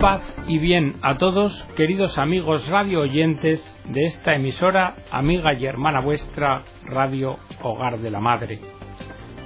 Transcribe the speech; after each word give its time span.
Paz 0.00 0.22
y 0.46 0.58
bien 0.58 0.94
a 1.02 1.16
todos, 1.16 1.52
queridos 1.74 2.18
amigos 2.18 2.68
radio 2.68 3.00
oyentes 3.00 3.60
de 3.86 4.04
esta 4.04 4.36
emisora, 4.36 4.94
amiga 5.10 5.54
y 5.54 5.66
hermana 5.66 5.98
vuestra, 5.98 6.62
Radio 6.84 7.36
Hogar 7.62 7.98
de 7.98 8.08
la 8.08 8.20
Madre. 8.20 8.60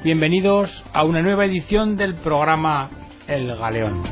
Bienvenidos 0.04 0.84
a 0.92 1.04
una 1.04 1.22
nueva 1.22 1.46
edición 1.46 1.96
del 1.96 2.16
programa 2.16 2.90
El 3.26 3.56
Galeón. 3.56 4.02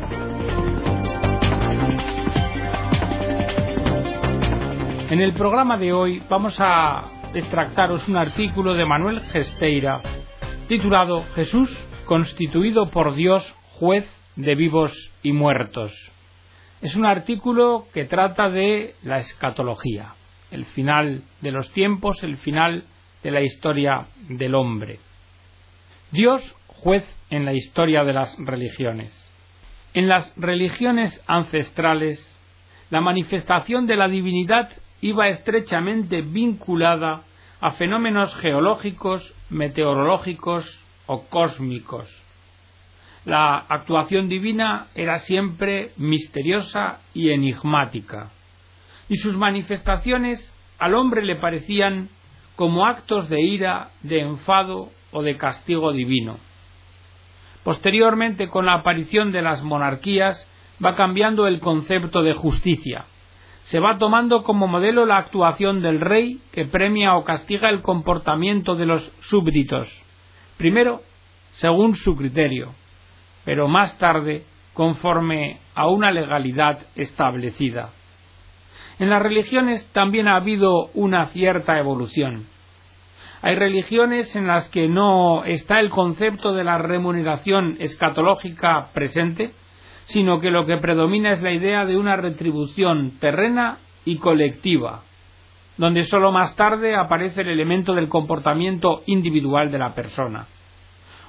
En 5.11 5.21
el 5.21 5.35
programa 5.35 5.77
de 5.77 5.93
hoy 5.93 6.23
vamos 6.31 6.57
a 6.59 7.05
extractaros 7.35 8.09
un 8.09 8.17
artículo 8.17 8.73
de 8.73 8.87
Manuel 8.87 9.21
Gesteira 9.33 10.01
titulado 10.69 11.23
Jesús 11.35 11.69
constituido 12.07 12.89
por 12.91 13.15
Dios 13.15 13.55
juez 13.73 14.07
de 14.37 14.55
vivos 14.55 15.12
y 15.23 15.33
muertos. 15.33 16.09
Es 16.83 16.97
un 16.97 17.05
artículo 17.05 17.87
que 17.93 18.07
trata 18.07 18.48
de 18.48 18.95
la 19.02 19.19
escatología, 19.19 20.15
el 20.51 20.65
final 20.65 21.23
de 21.43 21.51
los 21.51 21.70
tiempos, 21.73 22.23
el 22.23 22.39
final 22.39 22.84
de 23.23 23.30
la 23.30 23.43
historia 23.43 24.06
del 24.29 24.55
hombre. 24.55 24.98
Dios 26.11 26.56
juez 26.66 27.05
en 27.29 27.45
la 27.45 27.53
historia 27.53 28.03
de 28.05 28.15
las 28.15 28.34
religiones. 28.39 29.12
En 29.93 30.09
las 30.09 30.33
religiones 30.37 31.23
ancestrales, 31.27 32.19
la 32.89 33.03
manifestación 33.03 33.87
de 33.87 33.97
la 33.97 34.09
divinidad 34.09 34.70
iba 35.03 35.28
estrechamente 35.28 36.23
vinculada 36.23 37.25
a 37.61 37.73
fenómenos 37.73 38.34
geológicos, 38.37 39.34
meteorológicos 39.51 40.83
o 41.06 41.27
cósmicos 41.27 42.09
la 43.30 43.59
actuación 43.59 44.29
divina 44.29 44.89
era 44.97 45.20
siempre 45.20 45.93
misteriosa 45.97 46.98
y 47.14 47.31
enigmática, 47.31 48.33
y 49.09 49.19
sus 49.19 49.36
manifestaciones 49.36 50.53
al 50.81 50.97
hombre 50.97 51.25
le 51.25 51.36
parecían 51.36 52.08
como 52.56 52.86
actos 52.86 53.28
de 53.28 53.41
ira, 53.41 53.91
de 54.03 54.19
enfado 54.19 54.89
o 55.12 55.23
de 55.23 55.36
castigo 55.36 55.92
divino. 55.92 56.39
Posteriormente, 57.62 58.48
con 58.48 58.67
la 58.67 58.75
aparición 58.75 59.31
de 59.31 59.42
las 59.42 59.62
monarquías, 59.62 60.45
va 60.84 60.97
cambiando 60.97 61.47
el 61.47 61.61
concepto 61.61 62.25
de 62.25 62.34
justicia. 62.34 63.05
Se 63.67 63.78
va 63.78 63.97
tomando 63.98 64.42
como 64.42 64.67
modelo 64.67 65.06
la 65.06 65.19
actuación 65.19 65.83
del 65.83 66.01
rey 66.01 66.41
que 66.51 66.64
premia 66.64 67.14
o 67.14 67.23
castiga 67.23 67.69
el 67.69 67.81
comportamiento 67.81 68.75
de 68.75 68.86
los 68.86 69.12
súbditos, 69.20 69.86
primero 70.56 71.03
según 71.53 71.95
su 71.95 72.17
criterio, 72.17 72.75
pero 73.51 73.67
más 73.67 73.98
tarde 73.98 74.45
conforme 74.75 75.59
a 75.75 75.89
una 75.89 76.12
legalidad 76.12 76.87
establecida. 76.95 77.91
En 79.01 79.11
las 79.11 79.20
religiones 79.20 79.91
también 79.92 80.29
ha 80.29 80.37
habido 80.37 80.87
una 80.95 81.27
cierta 81.31 81.77
evolución. 81.77 82.47
Hay 83.42 83.57
religiones 83.57 84.37
en 84.37 84.47
las 84.47 84.69
que 84.69 84.87
no 84.87 85.42
está 85.42 85.81
el 85.81 85.91
concepto 85.91 86.53
de 86.53 86.62
la 86.62 86.79
remuneración 86.79 87.77
escatológica 87.81 88.92
presente, 88.95 89.51
sino 90.05 90.39
que 90.39 90.53
lo 90.53 90.64
que 90.64 90.77
predomina 90.77 91.33
es 91.33 91.42
la 91.42 91.51
idea 91.51 91.85
de 91.85 91.97
una 91.97 92.14
retribución 92.14 93.19
terrena 93.19 93.79
y 94.05 94.19
colectiva, 94.19 95.03
donde 95.77 96.05
sólo 96.05 96.31
más 96.31 96.55
tarde 96.55 96.95
aparece 96.95 97.41
el 97.41 97.48
elemento 97.48 97.97
del 97.97 98.09
comportamiento 98.09 99.03
individual 99.07 99.73
de 99.73 99.79
la 99.81 99.92
persona. 99.92 100.47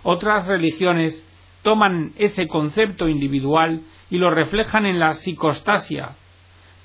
Otras 0.03 0.45
religiones 0.45 1.25
toman 1.63 2.13
ese 2.17 2.47
concepto 2.47 3.07
individual 3.07 3.81
y 4.09 4.17
lo 4.17 4.29
reflejan 4.29 4.85
en 4.85 4.99
la 4.99 5.15
psicostasia, 5.15 6.11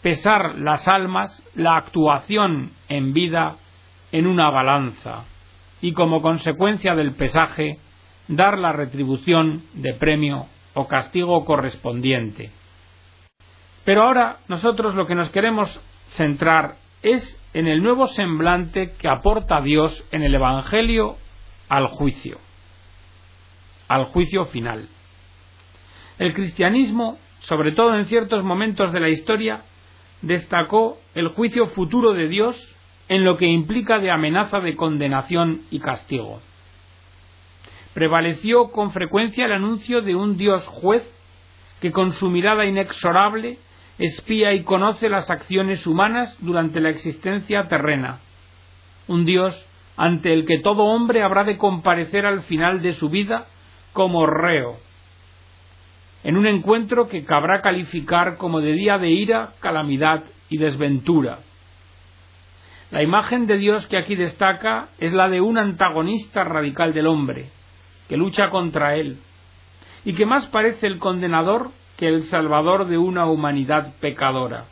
pesar 0.03 0.57
las 0.57 0.87
almas, 0.89 1.43
la 1.55 1.77
actuación 1.77 2.73
en 2.89 3.13
vida 3.13 3.57
en 4.13 4.27
una 4.27 4.51
balanza. 4.51 5.25
Y 5.81 5.93
como 5.93 6.23
consecuencia 6.23 6.95
del 6.95 7.13
pesaje 7.13 7.79
dar 8.29 8.59
la 8.59 8.73
retribución 8.73 9.63
de 9.75 9.95
premio 9.95 10.47
o 10.75 10.87
castigo 10.87 11.45
correspondiente. 11.45 12.51
Pero 13.85 14.03
ahora 14.03 14.39
nosotros 14.49 14.95
lo 14.95 15.07
que 15.07 15.15
nos 15.15 15.31
queremos 15.31 15.81
centrar 16.17 16.77
es 17.03 17.41
en 17.55 17.67
el 17.67 17.83
nuevo 17.83 18.09
semblante 18.09 18.93
que 18.99 19.09
aporta 19.09 19.61
Dios 19.61 20.07
en 20.13 20.23
el 20.23 20.35
Evangelio 20.35 21.17
al 21.69 21.87
juicio 21.87 22.46
al 23.89 24.07
juicio 24.07 24.47
final. 24.47 24.89
El 26.19 26.35
cristianismo, 26.35 27.19
sobre 27.41 27.73
todo 27.73 27.95
en 27.95 28.07
ciertos 28.07 28.43
momentos 28.43 28.93
de 28.93 29.01
la 29.01 29.09
historia, 29.09 29.63
destacó 30.23 30.99
el 31.15 31.29
juicio 31.29 31.69
futuro 31.69 32.13
de 32.15 32.29
Dios 32.29 32.57
en 33.09 33.25
lo 33.25 33.37
que 33.37 33.47
implica 33.47 33.99
de 33.99 34.11
amenaza 34.11 34.61
de 34.61 34.77
condenación 34.77 35.63
y 35.71 35.81
castigo. 35.81 36.41
Prevaleció 37.95 38.71
con 38.73 38.93
frecuencia 38.93 39.47
el 39.47 39.53
anuncio 39.53 40.03
de 40.03 40.15
un 40.15 40.37
Dios 40.37 40.67
juez 40.67 41.03
que 41.81 41.93
con 41.93 42.13
su 42.13 42.29
mirada 42.31 42.67
inexorable 42.67 43.59
espía 43.99 44.53
y 44.55 44.65
conoce 44.65 45.09
las 45.09 45.31
acciones 45.31 45.87
humanas 45.87 46.37
durante 46.41 46.81
la 46.81 46.91
existencia 46.91 47.69
terrena. 47.69 48.21
Un 49.07 49.25
Dios 49.25 49.55
ante 49.97 50.33
el 50.33 50.45
que 50.45 50.59
todo 50.59 50.85
hombre 50.85 51.23
habrá 51.23 51.45
de 51.45 51.57
comparecer 51.57 52.27
al 52.27 52.43
final 52.43 52.83
de 52.83 52.95
su 52.95 53.09
vida 53.09 53.47
como 53.97 54.27
reo, 54.27 54.77
en 56.23 56.37
un 56.37 56.47
encuentro 56.47 57.09
que 57.09 57.25
cabrá 57.25 57.63
calificar 57.63 58.37
como 58.37 58.61
de 58.61 58.73
día 58.73 58.99
de 58.99 59.09
ira, 59.09 59.55
calamidad 59.61 60.23
y 60.51 60.59
desventura. 60.59 61.39
La 62.91 63.03
imagen 63.03 63.47
de 63.47 63.57
Dios 63.57 63.87
que 63.87 63.97
aquí 63.97 64.15
destaca 64.15 64.89
es 64.99 65.15
la 65.15 65.31
de 65.31 65.41
un 65.41 65.57
antagonista 65.57 66.45
radical 66.45 66.93
del 66.93 67.07
hombre, 67.07 67.49
que 68.07 68.19
lucha 68.19 68.51
contra 68.51 68.97
él, 68.97 69.19
y 70.05 70.13
que 70.13 70.27
más 70.27 70.47
parece 70.49 70.87
el 70.87 70.99
condenador 70.99 71.71
que 71.97 72.07
el 72.07 72.25
salvador 72.25 72.89
de 72.89 72.99
una 72.99 73.25
humanidad 73.25 73.95
pecadora. 74.01 74.67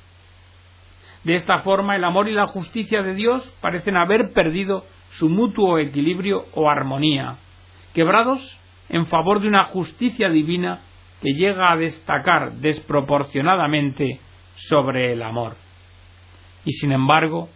De 1.25 1.37
esta 1.37 1.61
forma, 1.61 1.97
el 1.97 2.05
amor 2.05 2.29
y 2.29 2.33
la 2.33 2.47
justicia 2.47 3.03
de 3.03 3.15
Dios 3.15 3.43
parecen 3.63 3.97
haber 3.97 4.35
perdido 4.35 4.85
su 5.13 5.31
mutuo 5.31 5.79
equilibrio 5.79 6.45
o 6.53 6.69
armonía, 6.69 7.39
quebrados 7.95 8.61
en 8.89 9.07
favor 9.07 9.41
de 9.41 9.49
una 9.49 9.65
justicia 9.65 10.29
divina 10.29 10.81
que 11.23 11.33
llega 11.33 11.73
a 11.73 11.77
destacar 11.77 12.55
desproporcionadamente 12.57 14.21
sobre 14.57 15.13
el 15.13 15.23
amor. 15.23 15.57
Y 16.65 16.73
sin 16.73 16.93
embargo, 16.93 17.49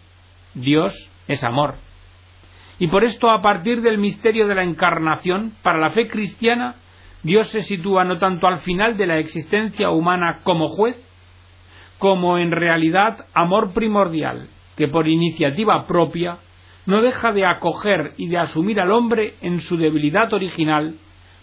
Dios 0.54 0.94
es 1.26 1.44
amor. 1.44 1.76
Y 2.78 2.88
por 2.88 3.04
esto, 3.04 3.30
a 3.30 3.42
partir 3.42 3.82
del 3.82 3.98
misterio 3.98 4.46
de 4.46 4.54
la 4.54 4.62
encarnación, 4.62 5.52
para 5.62 5.78
la 5.78 5.90
fe 5.90 6.08
cristiana, 6.08 6.76
Dios 7.22 7.48
se 7.48 7.62
sitúa 7.64 8.04
no 8.04 8.18
tanto 8.18 8.46
al 8.46 8.60
final 8.60 8.96
de 8.96 9.06
la 9.06 9.18
existencia 9.18 9.90
humana 9.90 10.40
como 10.44 10.68
juez, 10.68 10.96
como 11.98 12.38
en 12.38 12.52
realidad 12.52 13.26
amor 13.34 13.72
primordial, 13.74 14.48
que 14.76 14.86
por 14.86 15.08
iniciativa 15.08 15.86
propia 15.86 16.38
no 16.86 17.02
deja 17.02 17.32
de 17.32 17.44
acoger 17.44 18.14
y 18.16 18.28
de 18.28 18.38
asumir 18.38 18.80
al 18.80 18.92
hombre 18.92 19.34
en 19.40 19.60
su 19.60 19.76
debilidad 19.76 20.32
original 20.32 20.94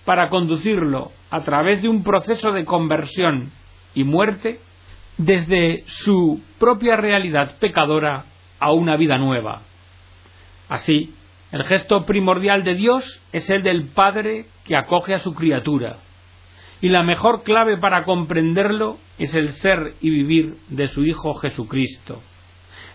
para 0.05 0.29
conducirlo 0.29 1.11
a 1.31 1.43
través 1.43 1.81
de 1.81 1.89
un 1.89 2.03
proceso 2.03 2.51
de 2.51 2.66
conversión 2.66 3.51
y 3.93 4.03
muerte 4.03 4.59
desde 5.17 5.83
su 5.88 6.41
propia 6.59 6.95
realidad 6.95 7.57
pecadora 7.59 8.25
a 8.59 8.71
una 8.71 8.95
vida 8.97 9.17
nueva. 9.17 9.61
Así, 10.69 11.13
el 11.51 11.63
gesto 11.65 12.05
primordial 12.05 12.63
de 12.63 12.75
Dios 12.75 13.21
es 13.31 13.49
el 13.49 13.63
del 13.63 13.88
Padre 13.88 14.45
que 14.65 14.75
acoge 14.75 15.13
a 15.13 15.19
su 15.19 15.33
criatura, 15.33 15.97
y 16.81 16.89
la 16.89 17.03
mejor 17.03 17.44
clave 17.44 17.77
para 17.77 18.03
comprenderlo 18.03 18.97
es 19.18 19.33
el 19.35 19.53
ser 19.53 19.94
y 20.01 20.09
vivir 20.09 20.57
de 20.69 20.88
su 20.88 21.06
Hijo 21.06 21.35
Jesucristo, 21.35 22.21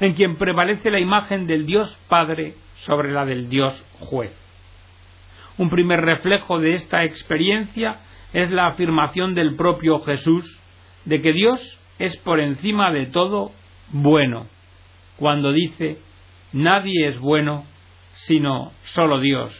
en 0.01 0.15
quien 0.15 0.37
prevalece 0.37 0.91
la 0.91 1.01
imagen 1.01 1.47
del 1.47 1.67
Dios 1.67 1.99
Padre 2.09 2.55
sobre 2.81 3.13
la 3.13 3.25
del 3.25 3.49
Dios 3.49 3.85
Juez. 4.01 4.33
Un 5.61 5.69
primer 5.69 6.01
reflejo 6.01 6.59
de 6.59 6.73
esta 6.73 7.05
experiencia 7.05 8.01
es 8.33 8.51
la 8.51 8.69
afirmación 8.69 9.35
del 9.35 9.57
propio 9.57 10.01
Jesús 10.01 10.59
de 11.05 11.21
que 11.21 11.35
Dios 11.35 11.61
es 11.99 12.17
por 12.17 12.41
encima 12.41 12.91
de 12.93 13.05
todo 13.05 13.53
bueno, 13.91 14.47
cuando 15.19 15.53
dice 15.53 15.99
nadie 16.55 17.09
es 17.09 17.19
bueno 17.19 17.67
sino 18.15 18.73
solo 18.85 19.21
Dios. 19.21 19.53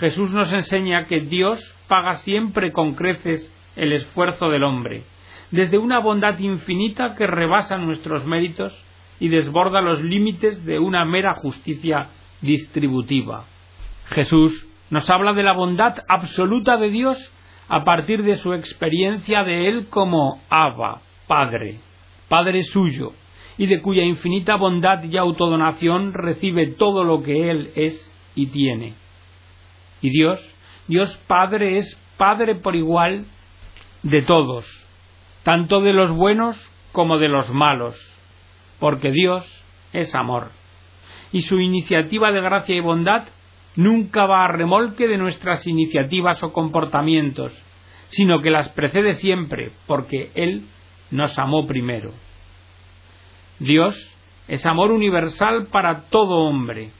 Jesús 0.00 0.32
nos 0.32 0.50
enseña 0.50 1.04
que 1.04 1.20
Dios 1.20 1.60
paga 1.86 2.16
siempre 2.16 2.72
con 2.72 2.96
creces 2.96 3.54
el 3.76 3.92
esfuerzo 3.92 4.50
del 4.50 4.64
hombre, 4.64 5.04
desde 5.52 5.78
una 5.78 6.00
bondad 6.00 6.36
infinita 6.40 7.14
que 7.14 7.28
rebasa 7.28 7.78
nuestros 7.78 8.26
méritos 8.26 8.76
y 9.20 9.28
desborda 9.28 9.80
los 9.80 10.02
límites 10.02 10.64
de 10.64 10.80
una 10.80 11.04
mera 11.04 11.36
justicia 11.36 12.08
distributiva. 12.40 13.44
Jesús 14.08 14.66
nos 14.90 15.08
habla 15.10 15.32
de 15.32 15.42
la 15.42 15.52
bondad 15.52 15.96
absoluta 16.08 16.76
de 16.76 16.90
Dios 16.90 17.32
a 17.68 17.84
partir 17.84 18.22
de 18.22 18.36
su 18.36 18.52
experiencia 18.52 19.42
de 19.44 19.68
Él 19.68 19.86
como 19.88 20.40
Abba, 20.50 21.00
Padre, 21.26 21.80
Padre 22.28 22.62
suyo, 22.64 23.12
y 23.56 23.66
de 23.66 23.80
cuya 23.80 24.02
infinita 24.02 24.56
bondad 24.56 25.02
y 25.04 25.16
autodonación 25.16 26.12
recibe 26.12 26.66
todo 26.66 27.04
lo 27.04 27.22
que 27.22 27.50
Él 27.50 27.70
es 27.76 28.10
y 28.34 28.46
tiene. 28.46 28.94
Y 30.00 30.10
Dios, 30.10 30.40
Dios 30.88 31.16
Padre 31.26 31.78
es 31.78 31.98
Padre 32.16 32.56
por 32.56 32.76
igual 32.76 33.26
de 34.02 34.22
todos, 34.22 34.66
tanto 35.42 35.80
de 35.80 35.92
los 35.92 36.10
buenos 36.10 36.56
como 36.92 37.18
de 37.18 37.28
los 37.28 37.50
malos, 37.50 37.96
porque 38.78 39.10
Dios 39.10 39.44
es 39.92 40.14
amor. 40.14 40.50
Y 41.32 41.42
su 41.42 41.58
iniciativa 41.58 42.30
de 42.30 42.40
gracia 42.40 42.76
y 42.76 42.80
bondad 42.80 43.24
nunca 43.76 44.26
va 44.26 44.44
a 44.44 44.48
remolque 44.48 45.08
de 45.08 45.18
nuestras 45.18 45.66
iniciativas 45.66 46.42
o 46.42 46.52
comportamientos, 46.52 47.52
sino 48.08 48.40
que 48.40 48.50
las 48.50 48.68
precede 48.70 49.14
siempre, 49.14 49.72
porque 49.86 50.30
Él 50.34 50.66
nos 51.10 51.38
amó 51.38 51.66
primero. 51.66 52.12
Dios 53.58 53.96
es 54.48 54.64
amor 54.66 54.90
universal 54.90 55.66
para 55.66 56.02
todo 56.02 56.46
hombre, 56.46 56.90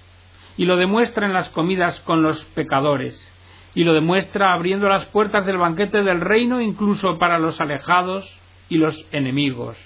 y 0.56 0.65
lo 0.65 0.76
demuestra 0.76 1.26
en 1.26 1.32
las 1.32 1.49
comidas 1.50 2.00
con 2.00 2.23
los 2.23 2.44
pecadores, 2.47 3.31
y 3.75 3.85
lo 3.85 3.93
demuestra 3.93 4.53
abriendo 4.53 4.88
las 4.88 5.06
puertas 5.06 5.44
del 5.44 5.59
banquete 5.59 6.03
del 6.03 6.20
reino 6.20 6.61
incluso 6.61 7.19
para 7.19 7.38
los 7.38 7.61
alejados 7.61 8.25
y 8.69 8.77
los 8.77 9.06
enemigos. 9.12 9.77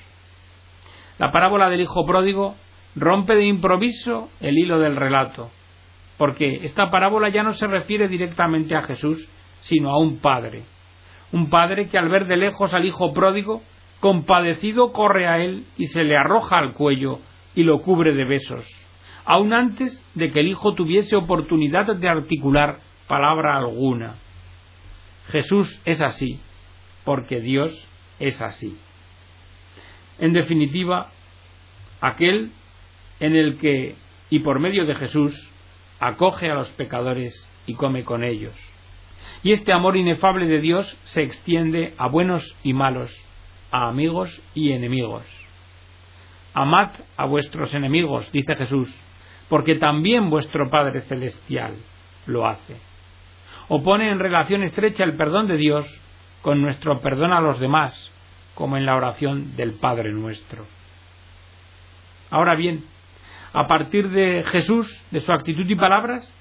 La 1.18 1.32
parábola 1.32 1.68
del 1.68 1.80
Hijo 1.80 2.06
Pródigo 2.06 2.54
rompe 2.94 3.34
de 3.34 3.44
improviso 3.44 4.28
el 4.40 4.58
hilo 4.58 4.78
del 4.78 4.96
relato, 4.96 5.50
porque 6.18 6.60
esta 6.64 6.90
parábola 6.90 7.30
ya 7.30 7.42
no 7.42 7.54
se 7.54 7.66
refiere 7.66 8.08
directamente 8.08 8.74
a 8.74 8.82
Jesús, 8.82 9.26
sino 9.60 9.90
a 9.90 9.98
un 9.98 10.18
padre. 10.18 10.64
Un 11.32 11.48
padre 11.48 11.88
que 11.88 11.96
al 11.96 12.08
ver 12.08 12.26
de 12.26 12.36
lejos 12.36 12.74
al 12.74 12.84
hijo 12.84 13.14
pródigo, 13.14 13.62
compadecido 14.00 14.92
corre 14.92 15.26
a 15.26 15.38
él 15.38 15.64
y 15.76 15.86
se 15.86 16.04
le 16.04 16.16
arroja 16.16 16.58
al 16.58 16.74
cuello 16.74 17.20
y 17.54 17.62
lo 17.62 17.80
cubre 17.82 18.12
de 18.12 18.24
besos, 18.24 18.66
aun 19.24 19.52
antes 19.52 20.04
de 20.14 20.30
que 20.30 20.40
el 20.40 20.48
hijo 20.48 20.74
tuviese 20.74 21.16
oportunidad 21.16 21.94
de 21.96 22.08
articular 22.08 22.78
palabra 23.06 23.56
alguna. 23.56 24.16
Jesús 25.28 25.80
es 25.84 26.00
así, 26.00 26.40
porque 27.04 27.40
Dios 27.40 27.88
es 28.18 28.40
así. 28.40 28.76
En 30.18 30.32
definitiva, 30.32 31.10
aquel 32.00 32.52
en 33.20 33.36
el 33.36 33.58
que, 33.58 33.96
y 34.30 34.40
por 34.40 34.60
medio 34.60 34.86
de 34.86 34.94
Jesús, 34.94 35.47
acoge 36.00 36.50
a 36.50 36.54
los 36.54 36.68
pecadores 36.70 37.46
y 37.66 37.74
come 37.74 38.04
con 38.04 38.24
ellos. 38.24 38.54
Y 39.42 39.52
este 39.52 39.72
amor 39.72 39.96
inefable 39.96 40.46
de 40.46 40.60
Dios 40.60 40.96
se 41.04 41.22
extiende 41.22 41.94
a 41.98 42.08
buenos 42.08 42.56
y 42.62 42.72
malos, 42.72 43.14
a 43.70 43.88
amigos 43.88 44.40
y 44.54 44.72
enemigos. 44.72 45.24
Amad 46.54 46.90
a 47.16 47.26
vuestros 47.26 47.74
enemigos, 47.74 48.30
dice 48.32 48.56
Jesús, 48.56 48.92
porque 49.48 49.76
también 49.76 50.30
vuestro 50.30 50.70
Padre 50.70 51.02
Celestial 51.02 51.74
lo 52.26 52.46
hace. 52.46 52.76
O 53.68 53.82
pone 53.82 54.10
en 54.10 54.18
relación 54.18 54.62
estrecha 54.62 55.04
el 55.04 55.16
perdón 55.16 55.46
de 55.46 55.56
Dios 55.56 55.86
con 56.42 56.62
nuestro 56.62 57.00
perdón 57.00 57.32
a 57.32 57.40
los 57.40 57.60
demás, 57.60 58.10
como 58.54 58.76
en 58.76 58.86
la 58.86 58.96
oración 58.96 59.56
del 59.56 59.74
Padre 59.74 60.12
nuestro. 60.12 60.64
Ahora 62.30 62.56
bien, 62.56 62.84
a 63.52 63.66
partir 63.66 64.10
de 64.10 64.44
Jesús, 64.44 64.86
de 65.10 65.20
su 65.20 65.32
actitud 65.32 65.68
y 65.68 65.74
palabras, 65.74 66.34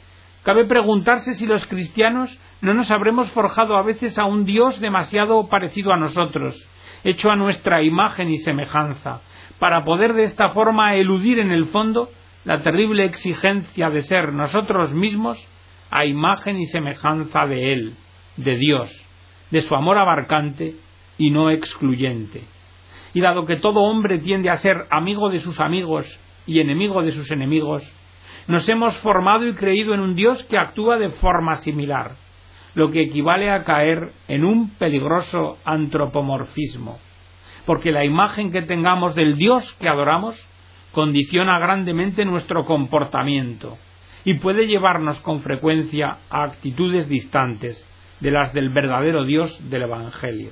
cabe 0.43 0.65
preguntarse 0.65 1.33
si 1.33 1.45
los 1.45 1.65
cristianos 1.67 2.37
no 2.61 2.73
nos 2.73 2.91
habremos 2.91 3.31
forjado 3.31 3.77
a 3.77 3.83
veces 3.83 4.17
a 4.17 4.25
un 4.25 4.45
Dios 4.45 4.79
demasiado 4.79 5.47
parecido 5.47 5.93
a 5.93 5.97
nosotros, 5.97 6.55
hecho 7.03 7.29
a 7.29 7.35
nuestra 7.35 7.83
imagen 7.83 8.29
y 8.29 8.37
semejanza, 8.39 9.21
para 9.59 9.83
poder 9.83 10.13
de 10.13 10.23
esta 10.23 10.49
forma 10.49 10.95
eludir 10.95 11.39
en 11.39 11.51
el 11.51 11.67
fondo 11.67 12.09
la 12.45 12.61
terrible 12.61 13.05
exigencia 13.05 13.89
de 13.89 14.01
ser 14.03 14.33
nosotros 14.33 14.93
mismos 14.93 15.37
a 15.89 16.05
imagen 16.05 16.57
y 16.57 16.65
semejanza 16.65 17.45
de 17.45 17.73
Él, 17.73 17.93
de 18.37 18.57
Dios, 18.57 18.89
de 19.51 19.61
su 19.61 19.75
amor 19.75 19.97
abarcante 19.97 20.75
y 21.17 21.31
no 21.31 21.49
excluyente. 21.49 22.43
Y 23.13 23.21
dado 23.21 23.45
que 23.45 23.55
todo 23.55 23.81
hombre 23.81 24.19
tiende 24.19 24.49
a 24.49 24.57
ser 24.57 24.85
amigo 24.89 25.29
de 25.29 25.39
sus 25.39 25.59
amigos 25.59 26.05
y 26.47 26.59
enemigo 26.59 27.03
de 27.03 27.11
sus 27.11 27.29
enemigos, 27.29 27.83
nos 28.47 28.67
hemos 28.69 28.97
formado 28.99 29.45
y 29.45 29.53
creído 29.53 29.93
en 29.93 29.99
un 29.99 30.15
Dios 30.15 30.43
que 30.45 30.57
actúa 30.57 30.97
de 30.97 31.09
forma 31.09 31.57
similar, 31.57 32.13
lo 32.73 32.91
que 32.91 33.01
equivale 33.01 33.51
a 33.51 33.63
caer 33.63 34.13
en 34.27 34.45
un 34.45 34.69
peligroso 34.71 35.57
antropomorfismo, 35.65 36.97
porque 37.65 37.91
la 37.91 38.05
imagen 38.05 38.51
que 38.51 38.61
tengamos 38.61 39.13
del 39.15 39.35
Dios 39.35 39.73
que 39.79 39.89
adoramos 39.89 40.35
condiciona 40.93 41.59
grandemente 41.59 42.23
nuestro 42.23 42.65
comportamiento 42.65 43.77
y 44.23 44.35
puede 44.35 44.67
llevarnos 44.67 45.19
con 45.19 45.41
frecuencia 45.41 46.17
a 46.29 46.43
actitudes 46.43 47.07
distantes 47.09 47.85
de 48.19 48.31
las 48.31 48.53
del 48.53 48.69
verdadero 48.69 49.25
Dios 49.25 49.69
del 49.69 49.83
Evangelio. 49.83 50.51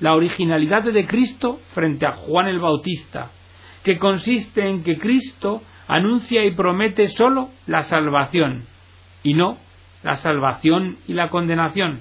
La 0.00 0.14
originalidad 0.14 0.82
de 0.82 1.06
Cristo 1.06 1.60
frente 1.72 2.06
a 2.06 2.12
Juan 2.12 2.48
el 2.48 2.58
Bautista, 2.58 3.30
que 3.84 3.98
consiste 3.98 4.66
en 4.66 4.82
que 4.82 4.98
Cristo 4.98 5.62
anuncia 5.86 6.44
y 6.44 6.54
promete 6.54 7.08
sólo 7.08 7.50
la 7.66 7.82
salvación 7.82 8.64
y 9.22 9.34
no 9.34 9.58
la 10.02 10.16
salvación 10.16 10.98
y 11.06 11.12
la 11.12 11.28
condenación. 11.28 12.00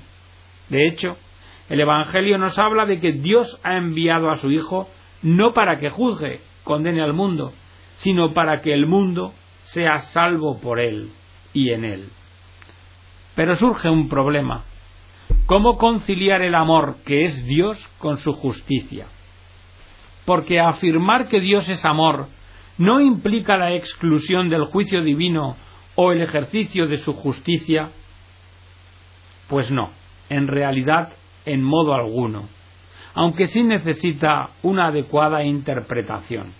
De 0.70 0.88
hecho, 0.88 1.18
el 1.70 1.80
Evangelio 1.80 2.38
nos 2.38 2.58
habla 2.58 2.86
de 2.86 3.00
que 3.00 3.12
Dios 3.12 3.60
ha 3.64 3.78
enviado 3.78 4.32
a 4.32 4.38
su 4.38 4.50
Hijo 4.52 4.90
no 5.22 5.54
para 5.54 5.80
que 5.80 5.90
juzgue, 5.90 6.42
condene 6.64 7.02
al 7.02 7.14
mundo, 7.14 7.54
sino 7.96 8.34
para 8.34 8.62
que 8.62 8.74
el 8.74 8.88
mundo 8.88 9.34
sea 9.64 10.00
salvo 10.00 10.60
por 10.60 10.80
él 10.80 11.12
y 11.54 11.72
en 11.72 11.86
él. 11.86 12.10
Pero 13.36 13.56
surge 13.56 13.90
un 13.90 14.10
problema. 14.10 14.64
¿Cómo 15.46 15.78
conciliar 15.78 16.42
el 16.42 16.56
amor 16.56 16.98
que 17.06 17.26
es 17.26 17.46
Dios 17.46 17.78
con 18.00 18.18
su 18.18 18.34
justicia? 18.34 19.08
Porque 20.26 20.60
afirmar 20.60 21.28
que 21.28 21.40
Dios 21.40 21.68
es 21.70 21.84
amor 21.86 22.28
no 22.78 23.02
implica 23.02 23.58
la 23.58 23.74
exclusión 23.74 24.50
del 24.50 24.66
juicio 24.66 25.04
divino 25.04 25.56
o 25.96 26.12
el 26.12 26.22
ejercicio 26.22 26.88
de 26.88 26.98
su 26.98 27.14
justicia, 27.14 27.92
pues 29.48 29.70
no, 29.70 29.92
en 30.30 30.48
realidad 30.48 31.14
en 31.46 31.62
modo 31.62 31.94
alguno, 31.94 32.48
aunque 33.14 33.48
sí 33.48 33.64
necesita 33.64 34.50
una 34.64 34.88
adecuada 34.88 35.44
interpretación. 35.44 36.54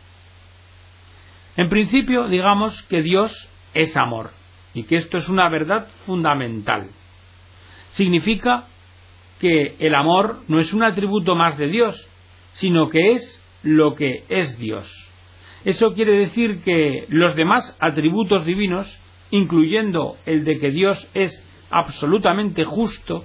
En 1.56 1.70
principio, 1.70 2.28
digamos 2.28 2.82
que 2.84 3.02
Dios 3.02 3.32
es 3.74 3.96
amor 3.96 4.32
y 4.74 4.84
que 4.84 4.98
esto 4.98 5.18
es 5.18 5.30
una 5.30 5.50
verdad 5.50 5.88
fundamental. 6.06 6.90
Significa 7.92 8.66
que 9.40 9.76
el 9.80 9.94
amor 9.94 10.42
no 10.48 10.60
es 10.60 10.74
un 10.74 10.84
atributo 10.84 11.36
más 11.36 11.58
de 11.58 11.68
Dios, 11.68 12.10
sino 12.54 12.90
que 12.90 13.14
es 13.14 13.43
lo 13.64 13.96
que 13.96 14.26
es 14.30 14.58
Dios. 14.60 14.92
Eso 15.66 15.94
quiere 15.94 16.18
decir 16.18 16.62
que 16.64 17.06
los 17.08 17.36
demás 17.36 17.76
atributos 17.80 18.46
divinos, 18.46 19.00
incluyendo 19.32 20.18
el 20.26 20.44
de 20.44 20.60
que 20.60 20.72
Dios 20.72 21.10
es 21.14 21.32
absolutamente 21.72 22.66
justo, 22.66 23.24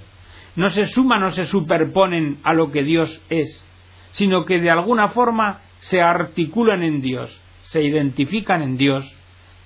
no 0.55 0.69
se 0.71 0.87
suman 0.87 1.23
o 1.23 1.31
se 1.31 1.43
superponen 1.43 2.39
a 2.43 2.53
lo 2.53 2.71
que 2.71 2.83
Dios 2.83 3.21
es, 3.29 3.65
sino 4.11 4.45
que 4.45 4.59
de 4.59 4.71
alguna 4.71 5.09
forma 5.09 5.61
se 5.79 6.01
articulan 6.01 6.81
en 6.81 7.01
Dios, 7.01 7.39
se 7.61 7.83
identifican 7.83 8.61
en 8.61 8.77
Dios 8.77 9.05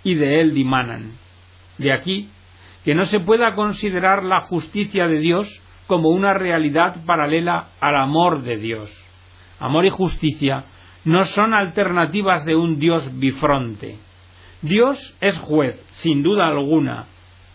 y 0.04 0.16
de 0.16 0.42
Él 0.42 0.54
dimanan. 0.54 1.14
De 1.78 1.94
aquí 1.94 2.30
que 2.84 2.96
no 2.96 3.06
se 3.06 3.20
pueda 3.20 3.56
considerar 3.56 4.24
la 4.24 4.42
justicia 4.42 5.08
de 5.08 5.20
Dios 5.20 5.62
como 5.88 6.10
una 6.10 6.34
realidad 6.34 7.06
paralela 7.06 7.70
al 7.80 7.96
amor 7.96 8.44
de 8.44 8.58
Dios 8.58 9.03
amor 9.60 9.86
y 9.86 9.90
justicia, 9.90 10.66
no 11.06 11.26
son 11.26 11.54
alternativas 11.54 12.46
de 12.46 12.56
un 12.56 12.80
Dios 12.80 13.18
bifronte. 13.18 13.98
Dios 14.62 15.16
es 15.20 15.38
juez, 15.40 15.82
sin 15.92 16.24
duda 16.24 16.48
alguna, 16.48 17.08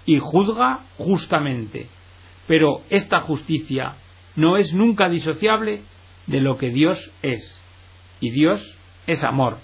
y 0.04 0.18
juzga 0.18 0.80
justamente, 0.98 1.88
pero 2.46 2.82
esta 2.90 3.20
justicia 3.20 3.94
no 4.36 4.56
es 4.56 4.74
nunca 4.74 5.08
disociable 5.08 5.82
de 6.26 6.40
lo 6.40 6.58
que 6.58 6.70
Dios 6.70 6.98
es, 7.22 7.60
y 8.20 8.30
Dios 8.30 8.78
es 9.06 9.24
amor. 9.24 9.58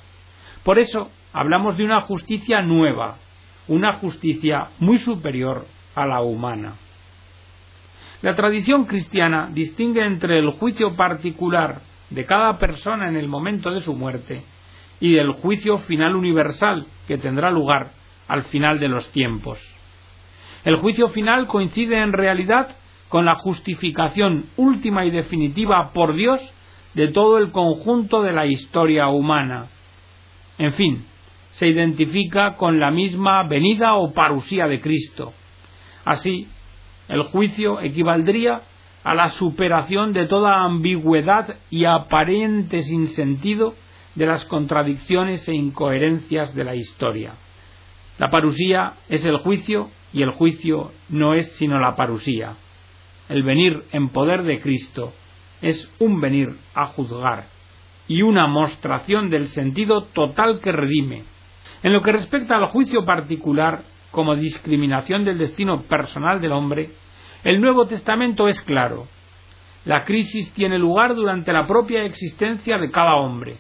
Por 0.64 0.79
eso 0.79 1.11
hablamos 1.33 1.76
de 1.76 1.85
una 1.85 2.00
justicia 2.03 2.62
nueva, 2.62 3.19
una 3.69 3.99
justicia 3.99 4.69
muy 4.79 4.99
superior 4.99 5.67
a 5.95 6.07
la 6.07 6.23
humana. 6.23 6.76
La 8.23 8.35
tradición 8.35 8.87
cristiana 8.87 9.50
distingue 9.53 10.05
entre 10.07 10.38
el 10.38 10.50
juicio 10.53 10.97
particular 10.97 11.83
de 12.11 12.26
cada 12.26 12.58
persona 12.58 13.08
en 13.08 13.16
el 13.16 13.28
momento 13.28 13.70
de 13.70 13.80
su 13.80 13.94
muerte 13.94 14.42
y 15.00 15.14
del 15.14 15.32
juicio 15.32 15.78
final 15.80 16.16
universal 16.16 16.87
que 17.06 17.18
tendrá 17.18 17.50
lugar 17.50 17.92
al 18.28 18.44
final 18.44 18.78
de 18.78 18.88
los 18.88 19.11
tiempos. 19.12 19.58
El 20.64 20.76
juicio 20.76 21.08
final 21.08 21.46
coincide 21.46 21.99
en 22.00 22.12
realidad 22.12 22.76
con 23.08 23.25
la 23.25 23.37
justificación 23.37 24.46
última 24.56 25.04
y 25.04 25.11
definitiva 25.11 25.92
por 25.92 26.14
Dios 26.14 26.40
de 26.94 27.08
todo 27.08 27.38
el 27.38 27.50
conjunto 27.50 28.23
de 28.23 28.32
la 28.32 28.46
historia 28.46 29.08
humana. 29.08 29.66
En 30.58 30.73
fin, 30.75 31.04
se 31.50 31.68
identifica 31.68 32.56
con 32.56 32.80
la 32.80 32.90
misma 32.90 33.42
venida 33.44 33.94
o 33.94 34.12
parusía 34.12 34.66
de 34.66 34.80
Cristo. 34.80 35.32
Así, 36.04 36.49
el 37.08 37.23
juicio 37.25 37.80
equivaldría 37.80 38.62
a 39.04 39.14
la 39.14 39.30
superación 39.30 40.14
de 40.14 40.26
toda 40.26 40.64
ambigüedad 40.64 41.56
y 41.70 41.84
aparente 41.84 42.82
sinsentido 42.82 43.75
de 44.14 44.26
las 44.26 44.44
contradicciones 44.46 45.46
e 45.46 45.54
incoherencias 45.54 46.54
de 46.54 46.64
la 46.64 46.75
historia. 46.75 47.34
La 48.18 48.30
parusía 48.30 48.94
es 49.08 49.25
el 49.25 49.37
juicio 49.38 49.90
y 50.12 50.23
el 50.23 50.30
juicio 50.30 50.92
no 51.11 51.34
es 51.34 51.52
sino 51.56 51.78
la 51.78 51.96
parusía. 51.96 52.54
El 53.28 53.42
venir 53.42 53.84
en 53.92 54.08
poder 54.08 54.42
de 54.42 54.61
Cristo 54.61 55.12
es 55.61 55.90
un 55.99 56.20
venir 56.20 56.56
a 56.75 56.87
juzgar 56.87 57.46
y 58.08 58.23
una 58.23 58.46
mostración 58.46 59.30
del 59.30 59.49
sentido 59.49 60.04
total 60.04 60.61
que 60.61 60.73
redime. 60.73 61.25
En 61.82 61.92
lo 61.92 62.02
que 62.02 62.12
respecta 62.12 62.56
al 62.56 62.66
juicio 62.66 63.04
particular 63.04 63.82
como 64.11 64.37
discriminación 64.37 65.25
del 65.25 65.38
destino 65.38 65.82
personal 65.82 66.40
del 66.40 66.52
hombre, 66.52 66.90
el 67.45 67.61
Nuevo 67.61 67.87
Testamento 67.87 68.49
es 68.49 68.61
claro. 68.63 69.07
La 69.85 70.05
crisis 70.05 70.51
tiene 70.55 70.79
lugar 70.79 71.15
durante 71.15 71.53
la 71.53 71.67
propia 71.67 72.05
existencia 72.05 72.79
de 72.79 72.91
cada 72.91 73.17
hombre, 73.17 73.59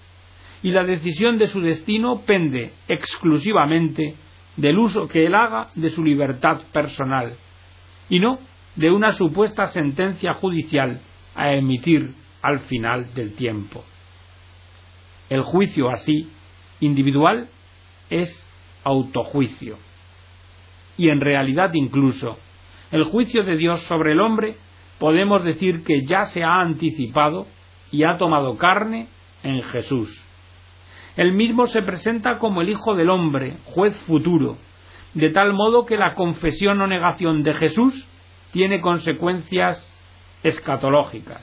y 0.62 0.70
la 0.70 0.84
decisión 0.84 1.38
de 1.38 1.48
su 1.48 1.60
destino 1.60 2.22
pende 2.22 2.72
exclusivamente 2.88 4.14
del 4.56 4.78
uso 4.78 5.06
que 5.06 5.26
él 5.26 5.34
haga 5.34 5.68
de 5.74 5.90
su 5.90 6.02
libertad 6.02 6.62
personal, 6.72 7.34
y 8.08 8.20
no 8.20 8.38
de 8.74 8.90
una 8.90 9.12
supuesta 9.12 9.68
sentencia 9.68 10.32
judicial 10.34 11.00
a 11.34 11.52
emitir 11.52 12.14
al 12.40 12.60
final 12.60 13.12
del 13.12 13.34
tiempo. 13.34 13.84
El 15.28 15.42
juicio 15.42 15.90
así, 15.90 16.30
individual, 16.80 17.48
es 18.08 18.30
autojuicio. 18.82 19.76
Y 20.96 21.08
en 21.08 21.20
realidad 21.20 21.72
incluso 21.74 22.38
el 22.94 23.02
juicio 23.02 23.42
de 23.42 23.56
Dios 23.56 23.80
sobre 23.88 24.12
el 24.12 24.20
hombre 24.20 24.54
podemos 25.00 25.42
decir 25.42 25.82
que 25.82 26.04
ya 26.06 26.26
se 26.26 26.44
ha 26.44 26.60
anticipado 26.60 27.48
y 27.90 28.04
ha 28.04 28.18
tomado 28.18 28.56
carne 28.56 29.08
en 29.42 29.64
Jesús. 29.64 30.24
Él 31.16 31.32
mismo 31.32 31.66
se 31.66 31.82
presenta 31.82 32.38
como 32.38 32.62
el 32.62 32.68
Hijo 32.68 32.94
del 32.94 33.10
Hombre, 33.10 33.56
juez 33.64 33.96
futuro, 34.06 34.58
de 35.12 35.30
tal 35.30 35.54
modo 35.54 35.86
que 35.86 35.96
la 35.96 36.14
confesión 36.14 36.80
o 36.82 36.86
negación 36.86 37.42
de 37.42 37.54
Jesús 37.54 38.06
tiene 38.52 38.80
consecuencias 38.80 39.76
escatológicas. 40.44 41.42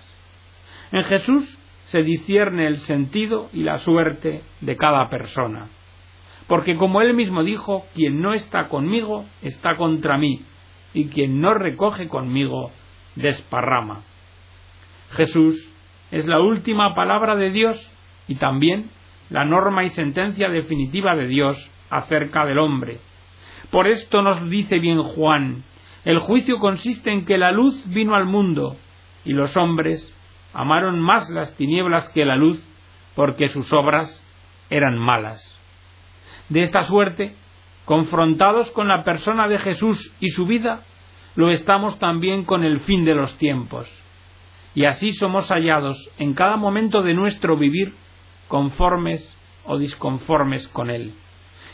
En 0.93 1.03
Jesús 1.03 1.57
se 1.83 2.01
discierne 2.01 2.65
el 2.65 2.77
sentido 2.77 3.49
y 3.51 3.63
la 3.63 3.79
suerte 3.79 4.41
de 4.61 4.77
cada 4.77 5.09
persona. 5.09 5.67
Porque 6.47 6.77
como 6.77 7.01
él 7.01 7.13
mismo 7.13 7.43
dijo, 7.43 7.85
quien 7.93 8.21
no 8.21 8.33
está 8.33 8.69
conmigo 8.69 9.25
está 9.41 9.75
contra 9.75 10.17
mí, 10.17 10.45
y 10.93 11.07
quien 11.07 11.41
no 11.41 11.53
recoge 11.53 12.07
conmigo 12.07 12.71
desparrama. 13.15 14.01
Jesús 15.11 15.67
es 16.11 16.25
la 16.25 16.39
última 16.39 16.95
palabra 16.95 17.35
de 17.35 17.51
Dios 17.51 17.77
y 18.27 18.35
también 18.35 18.89
la 19.29 19.45
norma 19.45 19.83
y 19.83 19.89
sentencia 19.89 20.49
definitiva 20.49 21.15
de 21.15 21.27
Dios 21.27 21.71
acerca 21.89 22.45
del 22.45 22.59
hombre. 22.59 22.99
Por 23.69 23.87
esto 23.87 24.21
nos 24.21 24.49
dice 24.49 24.79
bien 24.79 25.01
Juan, 25.01 25.63
el 26.03 26.19
juicio 26.19 26.59
consiste 26.59 27.11
en 27.11 27.25
que 27.25 27.37
la 27.37 27.51
luz 27.51 27.81
vino 27.87 28.15
al 28.15 28.25
mundo 28.25 28.75
y 29.23 29.33
los 29.33 29.55
hombres 29.55 30.15
amaron 30.53 30.99
más 30.99 31.29
las 31.29 31.55
tinieblas 31.55 32.09
que 32.09 32.25
la 32.25 32.35
luz 32.35 32.61
porque 33.15 33.49
sus 33.49 33.71
obras 33.71 34.25
eran 34.69 34.97
malas. 34.97 35.41
De 36.49 36.63
esta 36.63 36.85
suerte, 36.85 37.35
confrontados 37.85 38.71
con 38.71 38.87
la 38.87 39.03
persona 39.03 39.47
de 39.47 39.59
Jesús 39.59 40.13
y 40.19 40.29
su 40.29 40.45
vida, 40.45 40.81
lo 41.35 41.49
estamos 41.49 41.97
también 41.99 42.43
con 42.43 42.63
el 42.63 42.81
fin 42.81 43.05
de 43.05 43.15
los 43.15 43.37
tiempos. 43.37 43.89
Y 44.73 44.85
así 44.85 45.13
somos 45.13 45.49
hallados 45.49 45.97
en 46.17 46.33
cada 46.33 46.55
momento 46.55 47.01
de 47.01 47.13
nuestro 47.13 47.57
vivir 47.57 47.93
conformes 48.47 49.27
o 49.65 49.77
disconformes 49.77 50.67
con 50.69 50.89
Él. 50.89 51.13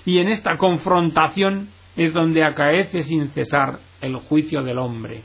Y 0.06 0.20
en 0.20 0.30
esta 0.30 0.58
confrontación 0.58 1.70
es 1.96 2.14
donde 2.14 2.44
acaece 2.44 3.04
sin 3.04 3.30
cesar 3.30 3.80
el 4.02 4.16
juicio 4.16 4.64
del 4.64 4.78
hombre. 4.78 5.24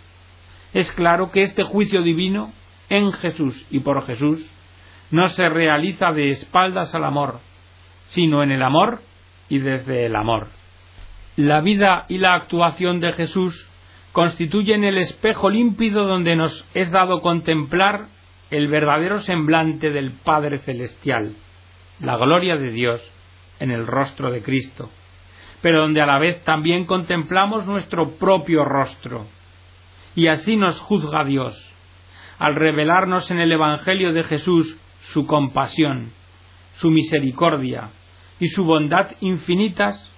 Es 0.72 0.90
claro 0.92 1.30
que 1.30 1.42
este 1.42 1.64
juicio 1.64 2.02
divino, 2.02 2.52
en 2.88 3.12
Jesús 3.12 3.66
y 3.70 3.80
por 3.80 4.04
Jesús, 4.04 4.44
no 5.10 5.28
se 5.30 5.48
realiza 5.48 6.12
de 6.12 6.30
espaldas 6.30 6.94
al 6.94 7.04
amor, 7.04 7.40
sino 8.06 8.42
en 8.42 8.50
el 8.50 8.62
amor 8.62 9.02
y 9.48 9.58
desde 9.58 10.06
el 10.06 10.16
amor. 10.16 10.48
La 11.36 11.62
vida 11.62 12.04
y 12.08 12.18
la 12.18 12.34
actuación 12.34 13.00
de 13.00 13.12
Jesús 13.14 13.66
constituyen 14.12 14.84
el 14.84 14.98
espejo 14.98 15.48
límpido 15.48 16.06
donde 16.06 16.36
nos 16.36 16.66
es 16.74 16.90
dado 16.90 17.22
contemplar 17.22 18.08
el 18.50 18.68
verdadero 18.68 19.20
semblante 19.20 19.90
del 19.90 20.12
Padre 20.12 20.58
Celestial, 20.58 21.34
la 22.00 22.18
gloria 22.18 22.56
de 22.56 22.70
Dios 22.70 23.00
en 23.60 23.70
el 23.70 23.86
rostro 23.86 24.30
de 24.30 24.42
Cristo, 24.42 24.90
pero 25.62 25.80
donde 25.80 26.02
a 26.02 26.06
la 26.06 26.18
vez 26.18 26.44
también 26.44 26.84
contemplamos 26.84 27.66
nuestro 27.66 28.10
propio 28.16 28.64
rostro. 28.64 29.26
Y 30.14 30.26
así 30.26 30.56
nos 30.56 30.78
juzga 30.80 31.24
Dios, 31.24 31.72
al 32.38 32.56
revelarnos 32.56 33.30
en 33.30 33.38
el 33.38 33.52
Evangelio 33.52 34.12
de 34.12 34.24
Jesús 34.24 34.76
su 35.12 35.26
compasión, 35.26 36.10
su 36.74 36.90
misericordia, 36.90 37.88
y 38.38 38.48
su 38.48 38.64
bondad 38.64 39.12
infinitas, 39.20 40.11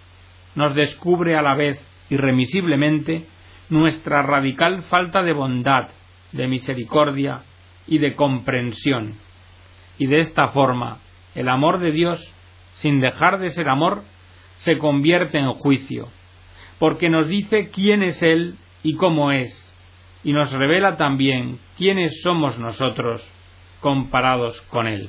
nos 0.55 0.75
descubre 0.75 1.37
a 1.37 1.43
la 1.43 1.55
vez 1.55 1.81
irremisiblemente 2.11 3.27
nuestra 3.69 4.23
radical 4.23 4.83
falta 4.83 5.23
de 5.23 5.33
bondad, 5.33 5.89
de 6.33 6.47
misericordia 6.47 7.43
y 7.87 7.99
de 7.99 8.15
comprensión. 8.15 9.15
Y 9.99 10.07
de 10.07 10.19
esta 10.19 10.49
forma, 10.49 10.99
el 11.35 11.49
amor 11.49 11.81
de 11.81 11.93
Dios, 11.93 12.21
sin 12.75 13.01
dejar 13.01 13.39
de 13.39 13.51
ser 13.51 13.69
amor, 13.69 14.03
se 14.57 14.79
convierte 14.79 15.39
en 15.39 15.53
juicio, 15.53 16.09
porque 16.79 17.11
nos 17.11 17.29
dice 17.29 17.71
quién 17.71 18.03
es 18.03 18.23
Él 18.23 18.57
y 18.83 18.95
cómo 18.95 19.33
es, 19.33 19.73
y 20.23 20.33
nos 20.33 20.53
revela 20.53 20.97
también 20.97 21.59
quiénes 21.77 22.23
somos 22.23 22.59
nosotros 22.59 23.29
comparados 23.81 24.61
con 24.63 24.87
Él. 24.87 25.09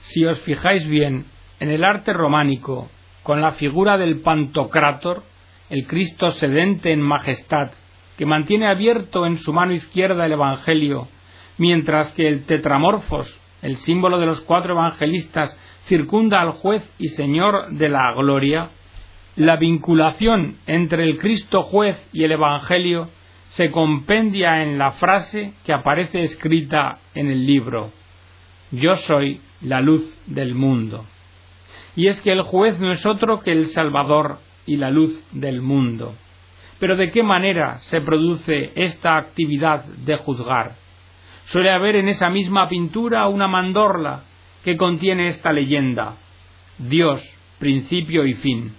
Si 0.00 0.24
os 0.24 0.40
fijáis 0.40 0.86
bien, 0.86 1.26
en 1.60 1.70
el 1.70 1.84
arte 1.84 2.12
románico, 2.12 2.90
con 3.24 3.40
la 3.40 3.52
figura 3.52 3.96
del 3.96 4.20
Pantocrátor, 4.20 5.22
el 5.70 5.86
Cristo 5.86 6.30
sedente 6.32 6.92
en 6.92 7.00
majestad, 7.00 7.72
que 8.18 8.26
mantiene 8.26 8.68
abierto 8.68 9.26
en 9.26 9.38
su 9.38 9.52
mano 9.52 9.72
izquierda 9.72 10.26
el 10.26 10.32
Evangelio, 10.32 11.08
mientras 11.56 12.12
que 12.12 12.28
el 12.28 12.44
Tetramorfos, 12.44 13.34
el 13.62 13.78
símbolo 13.78 14.18
de 14.18 14.26
los 14.26 14.42
cuatro 14.42 14.74
evangelistas, 14.74 15.56
circunda 15.86 16.42
al 16.42 16.52
juez 16.52 16.88
y 16.98 17.08
Señor 17.08 17.70
de 17.70 17.88
la 17.88 18.12
gloria, 18.12 18.68
la 19.36 19.56
vinculación 19.56 20.58
entre 20.66 21.04
el 21.04 21.18
Cristo 21.18 21.62
juez 21.62 21.96
y 22.12 22.24
el 22.24 22.32
Evangelio 22.32 23.08
se 23.48 23.70
compendia 23.70 24.62
en 24.62 24.76
la 24.76 24.92
frase 24.92 25.54
que 25.64 25.72
aparece 25.72 26.22
escrita 26.22 26.98
en 27.14 27.30
el 27.30 27.46
libro 27.46 27.90
Yo 28.70 28.96
soy 28.96 29.40
la 29.62 29.80
luz 29.80 30.04
del 30.26 30.54
mundo 30.54 31.06
y 31.96 32.08
es 32.08 32.20
que 32.20 32.32
el 32.32 32.42
juez 32.42 32.78
no 32.80 32.92
es 32.92 33.04
otro 33.06 33.40
que 33.40 33.52
el 33.52 33.66
Salvador 33.68 34.38
y 34.66 34.76
la 34.76 34.90
luz 34.90 35.22
del 35.32 35.62
mundo. 35.62 36.14
Pero 36.78 36.96
¿de 36.96 37.10
qué 37.10 37.22
manera 37.22 37.78
se 37.78 38.00
produce 38.00 38.72
esta 38.74 39.16
actividad 39.16 39.84
de 39.84 40.16
juzgar? 40.16 40.76
Suele 41.46 41.70
haber 41.70 41.96
en 41.96 42.08
esa 42.08 42.30
misma 42.30 42.68
pintura 42.68 43.28
una 43.28 43.46
mandorla 43.46 44.24
que 44.64 44.76
contiene 44.76 45.28
esta 45.28 45.52
leyenda 45.52 46.16
Dios, 46.78 47.22
principio 47.58 48.26
y 48.26 48.34
fin. 48.34 48.74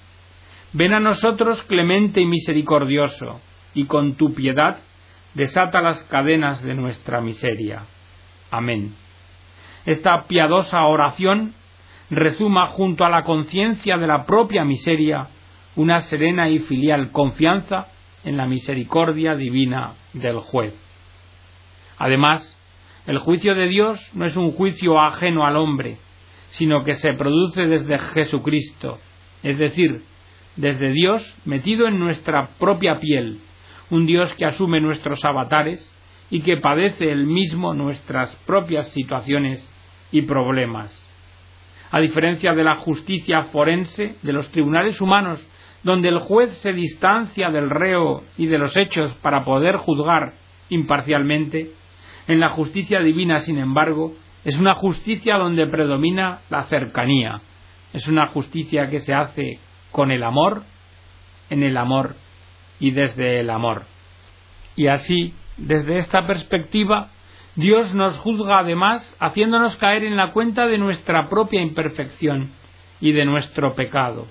Ven 0.73 0.93
a 0.93 0.99
nosotros 0.99 1.63
clemente 1.63 2.19
y 2.19 2.25
misericordioso, 2.25 3.39
y 3.73 3.85
con 3.85 4.15
tu 4.15 4.33
piedad 4.33 4.79
desata 5.33 5.81
las 5.81 6.03
cadenas 6.03 6.61
de 6.61 6.75
nuestra 6.75 7.21
miseria. 7.21 7.83
Amén. 8.51 8.95
Esta 9.85 10.27
piadosa 10.27 10.83
oración 10.85 11.53
rezuma 12.09 12.67
junto 12.67 13.05
a 13.05 13.09
la 13.09 13.23
conciencia 13.23 13.97
de 13.97 14.07
la 14.07 14.25
propia 14.25 14.63
miseria 14.63 15.29
una 15.75 16.01
serena 16.01 16.49
y 16.49 16.59
filial 16.59 17.11
confianza 17.11 17.87
en 18.23 18.37
la 18.37 18.47
misericordia 18.47 19.35
divina 19.35 19.93
del 20.13 20.39
juez. 20.39 20.73
Además, 21.97 22.51
el 23.07 23.19
juicio 23.19 23.55
de 23.55 23.67
Dios 23.67 23.99
no 24.13 24.25
es 24.25 24.35
un 24.35 24.51
juicio 24.51 24.99
ajeno 24.99 25.45
al 25.45 25.57
hombre, 25.57 25.97
sino 26.49 26.83
que 26.83 26.95
se 26.95 27.13
produce 27.13 27.67
desde 27.67 27.99
Jesucristo, 27.99 28.99
es 29.43 29.57
decir, 29.57 30.03
desde 30.55 30.91
Dios 30.91 31.37
metido 31.45 31.87
en 31.87 31.99
nuestra 31.99 32.49
propia 32.59 32.99
piel, 32.99 33.39
un 33.89 34.05
Dios 34.05 34.33
que 34.35 34.45
asume 34.45 34.79
nuestros 34.79 35.23
avatares 35.25 35.91
y 36.31 36.41
que 36.41 36.57
padece 36.57 37.11
él 37.11 37.27
mismo 37.27 37.73
nuestras 37.73 38.35
propias 38.47 38.89
situaciones 38.89 39.69
y 40.11 40.23
problemas. 40.23 41.04
A 41.91 41.99
diferencia 41.99 42.53
de 42.53 42.63
la 42.63 42.77
justicia 42.77 43.43
forense, 43.43 44.15
de 44.21 44.33
los 44.33 44.49
tribunales 44.51 44.99
humanos, 45.01 45.45
donde 45.83 46.09
el 46.09 46.19
juez 46.19 46.51
se 46.57 46.73
distancia 46.73 47.51
del 47.51 47.69
reo 47.69 48.23
y 48.37 48.47
de 48.47 48.57
los 48.57 48.75
hechos 48.75 49.13
para 49.21 49.43
poder 49.43 49.77
juzgar 49.77 50.33
imparcialmente, 50.69 51.71
en 52.27 52.39
la 52.39 52.49
justicia 52.49 52.99
divina, 53.01 53.39
sin 53.39 53.59
embargo, 53.59 54.13
es 54.43 54.57
una 54.59 54.75
justicia 54.75 55.37
donde 55.37 55.67
predomina 55.67 56.39
la 56.49 56.63
cercanía, 56.63 57.41
es 57.93 58.07
una 58.07 58.27
justicia 58.27 58.89
que 58.89 58.99
se 58.99 59.13
hace 59.13 59.59
con 59.91 60.11
el 60.11 60.23
amor, 60.23 60.63
en 61.49 61.63
el 61.63 61.77
amor 61.77 62.15
y 62.79 62.91
desde 62.91 63.39
el 63.39 63.49
amor. 63.49 63.83
Y 64.75 64.87
así, 64.87 65.33
desde 65.57 65.97
esta 65.97 66.27
perspectiva, 66.27 67.09
Dios 67.55 67.93
nos 67.95 68.17
juzga 68.19 68.59
además 68.59 69.15
haciéndonos 69.19 69.77
caer 69.77 70.03
en 70.03 70.17
la 70.17 70.31
cuenta 70.31 70.67
de 70.67 70.77
nuestra 70.77 71.29
propia 71.29 71.61
imperfección 71.61 72.49
y 72.99 73.13
de 73.13 73.23
nuestro 73.23 73.75
pecado. 73.75 74.27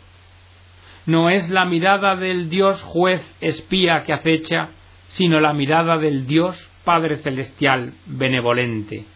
No 1.07 1.31
es 1.31 1.49
la 1.49 1.65
mirada 1.65 2.17
del 2.17 2.51
Dios 2.51 2.83
juez 2.83 3.23
espía 3.41 4.05
que 4.05 4.13
acecha, 4.13 4.69
sino 5.09 5.41
la 5.41 5.55
mirada 5.55 5.97
del 5.97 6.27
Dios 6.27 6.71
Padre 6.85 7.17
Celestial 7.19 7.95
benevolente. 8.07 9.07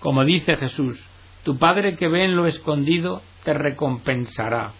Como 0.00 0.24
dice 0.24 0.56
Jesús, 0.56 1.02
tu 1.44 1.58
Padre 1.58 1.96
que 1.96 2.08
ve 2.08 2.24
en 2.24 2.36
lo 2.36 2.46
escondido 2.46 3.20
te 3.44 3.52
recompensará. 3.52 4.72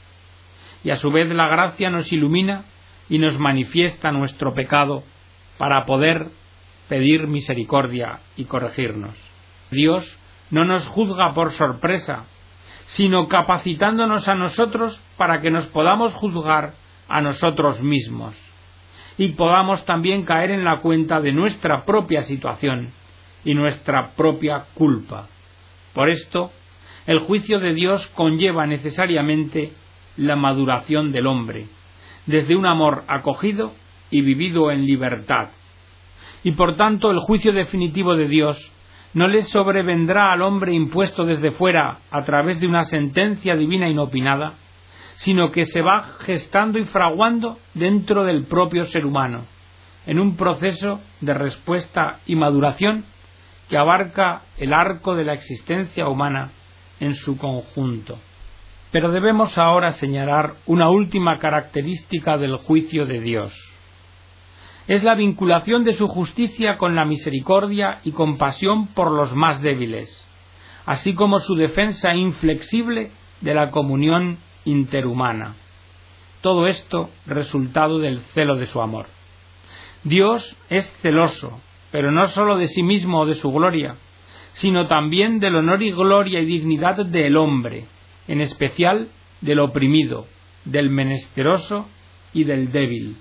Y 0.83 0.91
a 0.91 0.97
su 0.97 1.11
vez 1.11 1.29
la 1.29 1.49
gracia 1.49 1.91
nos 1.91 2.11
ilumina 2.13 2.65
y 3.11 3.19
nos 3.19 3.39
manifiesta 3.39 4.11
nuestro 4.11 4.55
pecado 4.55 5.03
para 5.59 5.85
poder 5.85 6.29
pedir 6.89 7.27
misericordia 7.27 8.21
y 8.37 8.45
corregirnos. 8.45 9.17
Dios 9.71 10.19
no 10.51 10.65
nos 10.65 10.87
juzga 10.87 11.35
por 11.35 11.53
sorpresa, 11.53 12.25
sino 12.87 13.29
capacitándonos 13.29 14.29
a 14.29 14.35
nosotros 14.35 15.01
para 15.17 15.41
que 15.41 15.51
nos 15.51 15.67
podamos 15.67 16.15
juzgar 16.15 16.75
a 17.09 17.21
nosotros 17.21 17.81
mismos 17.83 18.35
y 19.17 19.29
podamos 19.29 19.85
también 19.85 20.25
caer 20.25 20.51
en 20.51 20.65
la 20.65 20.81
cuenta 20.81 21.21
de 21.21 21.33
nuestra 21.33 21.85
propia 21.85 22.23
situación 22.23 22.91
y 23.45 23.55
nuestra 23.55 24.15
propia 24.15 24.65
culpa. 24.75 25.29
Por 25.93 26.11
esto, 26.11 26.51
el 27.07 27.21
juicio 27.21 27.61
de 27.61 27.75
Dios 27.75 28.07
conlleva 28.09 28.67
necesariamente 28.67 29.73
la 30.17 30.37
maduración 30.37 31.13
del 31.13 31.27
hombre, 31.27 31.67
desde 32.27 32.57
un 32.57 32.67
amor 32.67 33.05
acogido 33.07 33.73
y 34.11 34.23
vivido 34.23 34.71
en 34.71 34.87
libertad. 34.87 35.51
Y 36.45 36.53
por 36.53 36.77
tanto 36.77 37.11
el 37.11 37.19
juicio 37.19 37.53
definitivo 37.53 38.15
de 38.15 38.29
Dios 38.29 38.71
no 39.15 39.29
le 39.29 39.43
sobrevendrá 39.43 40.31
al 40.31 40.43
hombre 40.43 40.75
impuesto 40.75 41.25
desde 41.25 41.53
fuera 41.53 41.99
a 42.11 42.25
través 42.25 42.61
de 42.61 42.67
una 42.67 42.85
sentencia 42.85 43.57
divina 43.57 43.89
inopinada, 43.89 44.55
sino 45.17 45.51
que 45.51 45.65
se 45.65 45.81
va 45.81 46.17
gestando 46.21 46.79
y 46.79 46.85
fraguando 46.85 47.59
dentro 47.73 48.25
del 48.25 48.45
propio 48.45 48.85
ser 48.87 49.07
humano, 49.07 49.47
en 50.07 50.19
un 50.19 50.37
proceso 50.37 51.01
de 51.21 51.33
respuesta 51.33 52.21
y 52.27 52.37
maduración 52.37 53.05
que 53.71 53.79
abarca 53.79 54.43
el 54.59 54.75
arco 54.75 55.15
de 55.15 55.25
la 55.25 55.33
existencia 55.33 56.09
humana 56.09 56.51
en 57.01 57.15
su 57.15 57.39
conjunto. 57.39 58.19
Pero 58.91 59.11
debemos 59.11 59.57
ahora 59.57 59.93
señalar 59.93 60.55
una 60.67 60.91
última 60.91 61.39
característica 61.39 62.37
del 62.37 62.57
juicio 62.57 63.07
de 63.07 63.21
Dios. 63.21 63.74
Es 64.87 65.03
la 65.03 65.15
vinculación 65.15 65.85
de 65.85 65.95
su 65.95 66.09
justicia 66.09 66.77
con 66.77 66.95
la 66.95 67.05
misericordia 67.05 68.01
y 68.05 68.13
compasión 68.13 68.89
por 68.89 69.11
los 69.11 69.35
más 69.35 69.63
débiles, 69.63 70.09
así 70.85 71.15
como 71.15 71.39
su 71.39 71.55
defensa 71.55 72.15
inflexible 72.15 73.11
de 73.41 73.55
la 73.55 73.71
comunión 73.71 74.39
interhumana. 74.65 75.55
Todo 76.43 76.67
esto 76.67 77.09
resultado 77.27 77.99
del 77.99 78.21
celo 78.35 78.57
de 78.57 78.67
su 78.67 78.83
amor. 78.83 79.07
Dios 80.03 80.55
es 80.69 80.87
celoso, 81.01 81.61
pero 81.91 82.11
no 82.11 82.29
sólo 82.29 82.59
de 82.59 82.67
sí 82.67 82.83
mismo 82.83 83.23
o 83.23 83.27
de 83.27 83.37
su 83.37 83.51
gloria, 83.51 83.97
sino 84.53 84.87
también 84.87 85.39
del 85.39 85.57
honor 85.57 85.83
y 85.83 85.93
gloria 85.93 86.41
y 86.41 86.45
dignidad 86.45 87.07
del 87.07 87.39
hombre, 87.39 87.87
en 88.29 88.43
especial 88.43 89.09
del 89.41 89.61
oprimido, 89.61 90.27
del 90.67 90.91
menesteroso 90.91 91.89
y 92.35 92.45
del 92.45 92.71
débil. 92.71 93.17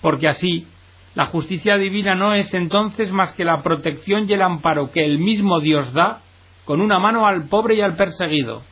Porque 0.00 0.28
así, 0.28 0.66
la 1.14 1.26
justicia 1.26 1.78
divina 1.78 2.14
no 2.14 2.34
es 2.34 2.54
entonces 2.54 3.10
más 3.10 3.32
que 3.32 3.44
la 3.44 3.62
protección 3.62 4.26
y 4.28 4.34
el 4.34 4.42
amparo 4.42 4.90
que 4.90 5.04
el 5.04 5.18
mismo 5.18 5.60
Dios 5.60 5.92
da 5.92 6.20
con 6.64 6.80
una 6.80 6.98
mano 6.98 7.26
al 7.26 7.48
pobre 7.48 7.76
y 7.76 7.80
al 7.80 7.96
perseguido, 7.96 8.62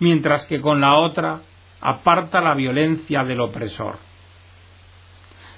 mientras 0.00 0.44
que 0.46 0.60
con 0.60 0.80
la 0.80 0.96
otra 0.96 1.40
aparta 1.80 2.40
la 2.40 2.54
violencia 2.54 3.22
del 3.24 3.40
opresor. 3.40 3.98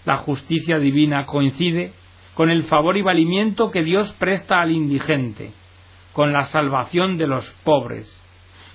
La 0.05 0.19
justicia 0.19 0.79
divina 0.79 1.27
coincide 1.27 1.93
con 2.35 2.51
el 2.51 2.65
favor 2.65 2.97
y 2.97 3.03
valimiento 3.03 3.71
que 3.71 3.83
Dios 3.83 4.13
presta 4.19 4.61
al 4.61 4.71
indigente, 4.71 5.53
con 6.13 6.33
la 6.33 6.45
salvación 6.45 7.19
de 7.19 7.27
los 7.27 7.51
pobres, 7.65 8.09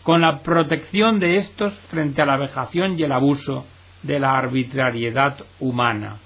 con 0.04 0.22
la 0.22 0.42
protección 0.42 1.20
de 1.20 1.38
éstos 1.38 1.74
frente 1.90 2.22
a 2.22 2.26
la 2.26 2.38
vejación 2.38 3.00
y 3.00 3.04
el 3.04 3.12
abuso 3.14 3.66
de 4.02 4.20
la 4.20 4.38
arbitrariedad 4.38 5.38
humana. 5.60 6.18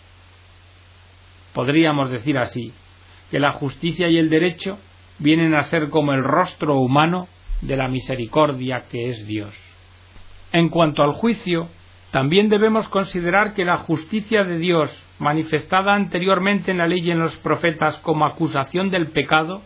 Podríamos 1.57 2.11
decir 2.11 2.37
así, 2.37 2.71
que 3.31 3.39
la 3.39 3.53
justicia 3.53 4.07
y 4.09 4.19
el 4.19 4.29
derecho 4.29 4.77
vienen 5.17 5.55
a 5.55 5.63
ser 5.63 5.89
como 5.89 6.13
el 6.13 6.23
rostro 6.23 6.75
humano 6.79 7.27
de 7.61 7.75
la 7.75 7.87
misericordia 7.87 8.83
que 8.91 9.09
es 9.09 9.25
Dios. 9.25 9.55
En 10.51 10.69
cuanto 10.69 11.01
al 11.01 11.13
juicio, 11.13 11.67
también 12.11 12.49
debemos 12.49 12.87
considerar 12.89 13.55
que 13.55 13.65
la 13.65 13.79
justicia 13.79 14.43
de 14.43 14.59
Dios, 14.59 15.03
manifestada 15.17 15.95
anteriormente 15.95 16.69
en 16.69 16.77
la 16.77 16.85
ley 16.85 16.99
y 16.99 17.09
en 17.09 17.17
los 17.17 17.35
profetas 17.37 17.97
como 18.01 18.27
acusación 18.27 18.91
del 18.91 19.07
pecado, 19.07 19.63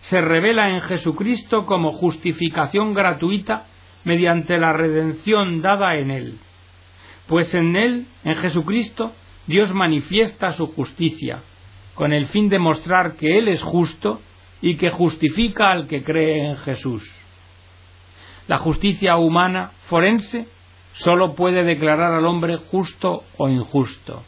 se 0.00 0.22
revela 0.22 0.70
en 0.70 0.80
Jesucristo 0.80 1.66
como 1.66 1.92
justificación 1.92 2.94
gratuita 2.94 3.66
mediante 4.04 4.56
la 4.56 4.72
redención 4.72 5.60
dada 5.60 5.94
en 5.96 6.10
Él. 6.10 6.38
Pues 7.26 7.54
en 7.54 7.76
Él, 7.76 8.06
en 8.24 8.36
Jesucristo, 8.36 9.12
Dios 9.48 9.72
manifiesta 9.72 10.52
su 10.52 10.66
justicia, 10.66 11.42
con 11.94 12.12
el 12.12 12.28
fin 12.28 12.50
de 12.50 12.58
mostrar 12.58 13.14
que 13.14 13.38
Él 13.38 13.48
es 13.48 13.62
justo 13.62 14.20
y 14.60 14.76
que 14.76 14.90
justifica 14.90 15.72
al 15.72 15.88
que 15.88 16.04
cree 16.04 16.50
en 16.50 16.56
Jesús. 16.58 17.02
La 18.46 18.58
justicia 18.58 19.16
humana 19.16 19.72
forense 19.88 20.46
sólo 20.92 21.34
puede 21.34 21.64
declarar 21.64 22.12
al 22.12 22.26
hombre 22.26 22.58
justo 22.70 23.24
o 23.38 23.48
injusto. 23.48 24.22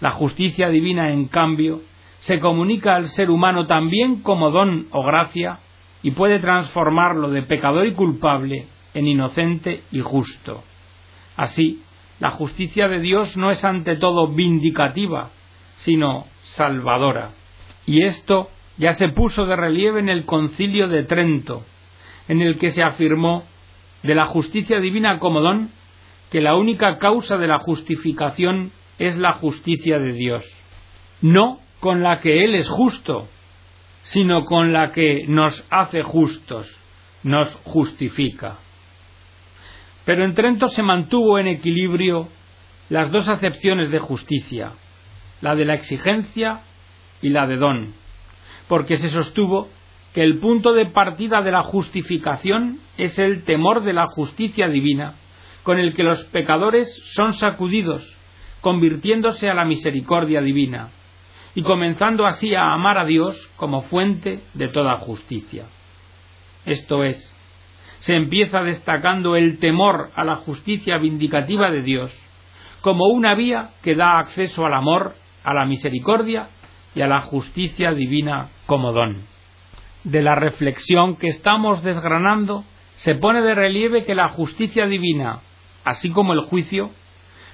La 0.00 0.12
justicia 0.12 0.70
divina, 0.70 1.12
en 1.12 1.26
cambio, 1.28 1.82
se 2.20 2.40
comunica 2.40 2.96
al 2.96 3.08
ser 3.10 3.28
humano 3.28 3.66
también 3.66 4.22
como 4.22 4.50
don 4.50 4.86
o 4.92 5.04
gracia 5.04 5.58
y 6.02 6.12
puede 6.12 6.38
transformarlo 6.38 7.30
de 7.30 7.42
pecador 7.42 7.86
y 7.86 7.92
culpable 7.92 8.66
en 8.94 9.06
inocente 9.06 9.82
y 9.92 10.00
justo. 10.00 10.62
Así, 11.36 11.82
la 12.20 12.30
justicia 12.32 12.86
de 12.86 13.00
Dios 13.00 13.36
no 13.36 13.50
es 13.50 13.64
ante 13.64 13.96
todo 13.96 14.28
vindicativa, 14.28 15.30
sino 15.78 16.26
salvadora. 16.42 17.30
Y 17.86 18.02
esto 18.02 18.50
ya 18.76 18.92
se 18.92 19.08
puso 19.08 19.46
de 19.46 19.56
relieve 19.56 20.00
en 20.00 20.08
el 20.08 20.26
concilio 20.26 20.88
de 20.88 21.04
Trento, 21.04 21.64
en 22.28 22.42
el 22.42 22.58
que 22.58 22.70
se 22.70 22.82
afirmó 22.82 23.44
de 24.02 24.14
la 24.14 24.26
justicia 24.26 24.80
divina 24.80 25.18
como 25.18 25.40
don 25.40 25.70
que 26.30 26.40
la 26.40 26.56
única 26.56 26.98
causa 26.98 27.36
de 27.38 27.48
la 27.48 27.58
justificación 27.58 28.70
es 28.98 29.16
la 29.16 29.32
justicia 29.34 29.98
de 29.98 30.12
Dios, 30.12 30.44
no 31.22 31.58
con 31.80 32.02
la 32.02 32.18
que 32.18 32.44
Él 32.44 32.54
es 32.54 32.68
justo, 32.68 33.28
sino 34.02 34.44
con 34.44 34.72
la 34.72 34.92
que 34.92 35.24
nos 35.26 35.66
hace 35.70 36.02
justos, 36.02 36.68
nos 37.22 37.54
justifica. 37.64 38.58
Pero 40.04 40.24
en 40.24 40.34
Trento 40.34 40.68
se 40.68 40.82
mantuvo 40.82 41.38
en 41.38 41.46
equilibrio 41.46 42.28
las 42.88 43.10
dos 43.12 43.28
acepciones 43.28 43.90
de 43.90 43.98
justicia, 43.98 44.72
la 45.40 45.54
de 45.54 45.64
la 45.64 45.74
exigencia 45.74 46.60
y 47.22 47.28
la 47.30 47.46
de 47.46 47.56
don, 47.56 47.94
porque 48.68 48.96
se 48.96 49.10
sostuvo 49.10 49.68
que 50.12 50.22
el 50.22 50.40
punto 50.40 50.72
de 50.72 50.86
partida 50.86 51.42
de 51.42 51.52
la 51.52 51.62
justificación 51.62 52.80
es 52.96 53.18
el 53.18 53.44
temor 53.44 53.84
de 53.84 53.92
la 53.92 54.06
justicia 54.08 54.68
divina, 54.68 55.14
con 55.62 55.78
el 55.78 55.94
que 55.94 56.02
los 56.02 56.24
pecadores 56.24 56.88
son 57.14 57.32
sacudidos, 57.34 58.16
convirtiéndose 58.60 59.48
a 59.48 59.54
la 59.54 59.64
misericordia 59.64 60.40
divina, 60.40 60.88
y 61.54 61.62
comenzando 61.62 62.26
así 62.26 62.54
a 62.54 62.72
amar 62.72 62.98
a 62.98 63.04
Dios 63.04 63.50
como 63.56 63.82
fuente 63.82 64.40
de 64.54 64.68
toda 64.68 64.98
justicia. 64.98 65.66
Esto 66.66 67.04
es, 67.04 67.34
se 68.00 68.14
empieza 68.14 68.62
destacando 68.62 69.36
el 69.36 69.58
temor 69.58 70.10
a 70.14 70.24
la 70.24 70.36
justicia 70.36 70.98
vindicativa 70.98 71.70
de 71.70 71.82
Dios 71.82 72.10
como 72.80 73.08
una 73.08 73.34
vía 73.34 73.70
que 73.82 73.94
da 73.94 74.18
acceso 74.18 74.64
al 74.64 74.74
amor, 74.74 75.14
a 75.44 75.54
la 75.54 75.66
misericordia 75.66 76.48
y 76.94 77.02
a 77.02 77.06
la 77.06 77.22
justicia 77.22 77.92
divina 77.92 78.48
como 78.66 78.92
don. 78.92 79.18
De 80.04 80.22
la 80.22 80.34
reflexión 80.34 81.16
que 81.16 81.28
estamos 81.28 81.82
desgranando 81.82 82.64
se 82.96 83.14
pone 83.14 83.42
de 83.42 83.54
relieve 83.54 84.04
que 84.04 84.14
la 84.14 84.30
justicia 84.30 84.86
divina, 84.86 85.40
así 85.84 86.10
como 86.10 86.32
el 86.32 86.40
juicio, 86.40 86.90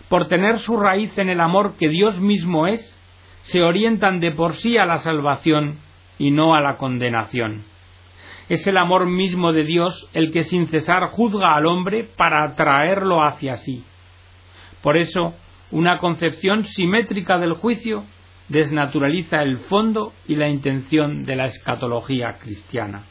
por 0.09 0.29
tener 0.29 0.61
su 0.61 0.77
raíz 0.77 1.17
en 1.19 1.29
el 1.29 1.41
amor 1.41 1.75
que 1.77 1.89
Dios 1.89 2.21
mismo 2.21 2.69
es, 2.69 2.97
se 3.43 3.63
orientan 3.63 4.21
de 4.21 4.31
por 4.31 4.55
sí 4.55 4.77
a 4.79 4.87
la 4.87 4.99
salvación 4.99 5.81
y 6.19 6.31
no 6.31 6.55
a 6.55 6.61
la 6.61 6.77
condenación. 6.77 7.65
Es 8.49 8.67
el 8.67 8.77
amor 8.77 9.07
mismo 9.07 9.53
de 9.53 9.65
Dios 9.65 10.09
el 10.15 10.31
que 10.33 10.45
sin 10.45 10.67
cesar 10.69 11.09
juzga 11.09 11.57
al 11.57 11.67
hombre 11.67 12.09
para 12.17 12.45
atraerlo 12.45 13.25
hacia 13.25 13.57
sí. 13.57 13.85
Por 14.83 14.97
eso, 14.97 15.35
una 15.73 15.99
concepción 15.99 16.65
simétrica 16.65 17.39
del 17.39 17.55
juicio 17.55 18.05
desnaturaliza 18.49 19.43
el 19.43 19.59
fondo 19.59 20.13
y 20.29 20.37
la 20.37 20.49
intención 20.49 21.25
de 21.25 21.35
la 21.35 21.47
escatología 21.47 22.35
cristiana. 22.41 23.03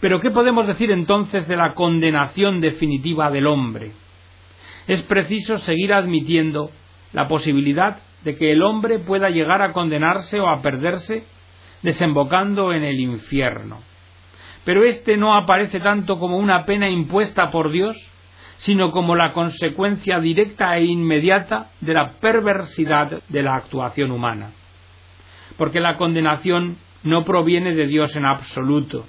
Pero 0.00 0.20
¿qué 0.20 0.30
podemos 0.30 0.68
decir 0.68 0.92
entonces 0.92 1.48
de 1.48 1.56
la 1.56 1.74
condenación 1.74 2.60
definitiva 2.60 3.32
del 3.32 3.48
hombre? 3.48 3.92
Es 4.86 5.02
preciso 5.02 5.58
seguir 5.58 5.92
admitiendo 5.92 6.70
la 7.12 7.26
posibilidad 7.26 7.98
de 8.22 8.36
que 8.36 8.52
el 8.52 8.62
hombre 8.62 9.00
pueda 9.00 9.30
llegar 9.30 9.62
a 9.62 9.72
condenarse 9.72 10.38
o 10.38 10.48
a 10.48 10.62
perderse 10.62 11.24
desembocando 11.82 12.72
en 12.72 12.84
el 12.84 13.00
infierno. 13.00 13.80
Pero 14.68 14.84
éste 14.84 15.16
no 15.16 15.34
aparece 15.34 15.80
tanto 15.80 16.18
como 16.18 16.36
una 16.36 16.66
pena 16.66 16.90
impuesta 16.90 17.50
por 17.50 17.70
Dios, 17.70 17.96
sino 18.58 18.90
como 18.90 19.16
la 19.16 19.32
consecuencia 19.32 20.20
directa 20.20 20.76
e 20.76 20.84
inmediata 20.84 21.70
de 21.80 21.94
la 21.94 22.10
perversidad 22.20 23.22
de 23.30 23.42
la 23.42 23.54
actuación 23.54 24.10
humana. 24.10 24.50
Porque 25.56 25.80
la 25.80 25.96
condenación 25.96 26.76
no 27.02 27.24
proviene 27.24 27.74
de 27.74 27.86
Dios 27.86 28.14
en 28.14 28.26
absoluto, 28.26 29.06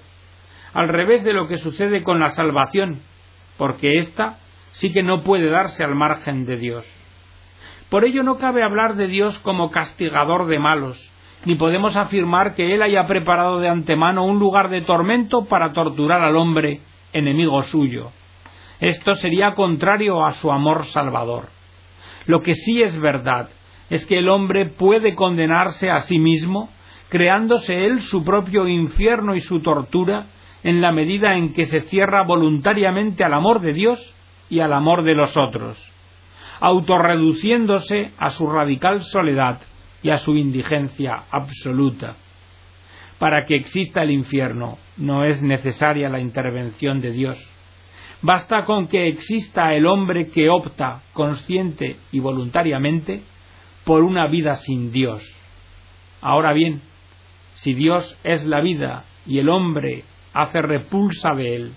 al 0.74 0.88
revés 0.88 1.26
de 1.26 1.34
lo 1.34 1.50
que 1.50 1.58
sucede 1.58 2.04
con 2.04 2.22
la 2.22 2.30
salvación, 2.30 3.02
porque 3.58 3.98
ésta 3.98 4.38
sí 4.72 4.94
que 4.94 5.04
no 5.04 5.24
puede 5.24 5.50
darse 5.50 5.84
al 5.84 5.94
margen 5.94 6.46
de 6.46 6.56
Dios. 6.56 6.86
Por 7.90 8.06
ello 8.06 8.24
no 8.24 8.38
cabe 8.38 8.64
hablar 8.64 8.96
de 8.96 9.08
Dios 9.08 9.38
como 9.40 9.72
castigador 9.72 10.48
de 10.48 10.58
malos, 10.58 11.12
ni 11.46 11.56
podemos 11.56 11.96
afirmar 11.96 12.54
que 12.56 12.74
Él 12.74 12.82
haya 12.82 13.08
preparado 13.08 13.60
de 13.60 13.70
antemano 13.70 14.26
un 14.26 14.40
lugar 14.40 14.70
de 14.70 14.82
tormento 14.82 15.46
para 15.46 15.72
torturar 15.72 16.22
al 16.22 16.36
hombre, 16.36 16.82
enemigo 17.14 17.62
suyo. 17.64 18.12
Esto 18.80 19.16
sería 19.16 19.56
contrario 19.56 20.26
a 20.26 20.34
su 20.34 20.52
amor 20.52 20.86
salvador. 20.86 21.50
Lo 22.26 22.42
que 22.42 22.54
sí 22.54 22.82
es 22.82 23.00
verdad 23.00 23.50
es 23.90 24.06
que 24.06 24.20
el 24.20 24.30
hombre 24.30 24.66
puede 24.66 25.16
condenarse 25.16 25.90
a 25.90 26.02
sí 26.02 26.20
mismo, 26.20 26.70
creándose 27.10 27.86
él 27.86 28.02
su 28.02 28.24
propio 28.24 28.68
infierno 28.68 29.36
y 29.36 29.42
su 29.42 29.62
tortura, 29.62 30.28
en 30.64 30.82
la 30.82 30.92
medida 30.92 31.36
en 31.36 31.54
que 31.54 31.66
se 31.66 31.82
cierra 31.84 32.24
voluntariamente 32.24 33.24
al 33.24 33.34
amor 33.34 33.62
de 33.62 33.74
Dios 33.74 34.16
y 34.50 34.60
al 34.60 34.74
amor 34.74 35.04
de 35.04 35.16
los 35.16 35.36
otros, 35.38 35.78
autorreduciéndose 36.60 38.12
a 38.18 38.30
su 38.32 38.48
radical 38.48 39.04
soledad 39.04 39.62
y 40.02 40.10
a 40.10 40.18
su 40.18 40.36
indigencia 40.36 41.24
absoluta. 41.32 42.16
Para 43.18 43.46
que 43.46 43.56
exista 43.56 44.04
el 44.04 44.12
infierno 44.12 44.78
no 44.98 45.26
es 45.26 45.42
necesaria 45.42 46.10
la 46.10 46.20
intervención 46.20 47.02
de 47.02 47.12
Dios. 47.12 47.38
Basta 48.22 48.66
con 48.66 48.88
que 48.88 49.08
exista 49.08 49.74
el 49.74 49.86
hombre 49.86 50.30
que 50.30 50.50
opta 50.50 51.04
consciente 51.14 51.98
y 52.12 52.20
voluntariamente 52.20 53.22
por 53.86 54.04
una 54.04 54.28
vida 54.28 54.56
sin 54.56 54.92
Dios. 54.92 55.24
Ahora 56.22 56.54
bien, 56.54 56.82
si 57.56 57.74
Dios 57.74 58.18
es 58.24 58.46
la 58.46 58.62
vida 58.62 59.06
y 59.26 59.40
el 59.40 59.50
hombre 59.50 60.04
hace 60.34 60.62
repulsa 60.62 61.34
de 61.36 61.56
él, 61.56 61.74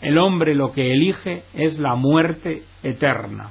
el 0.00 0.18
hombre 0.18 0.54
lo 0.54 0.72
que 0.72 0.92
elige 0.92 1.42
es 1.54 1.78
la 1.78 1.94
muerte 1.94 2.62
eterna. 2.82 3.50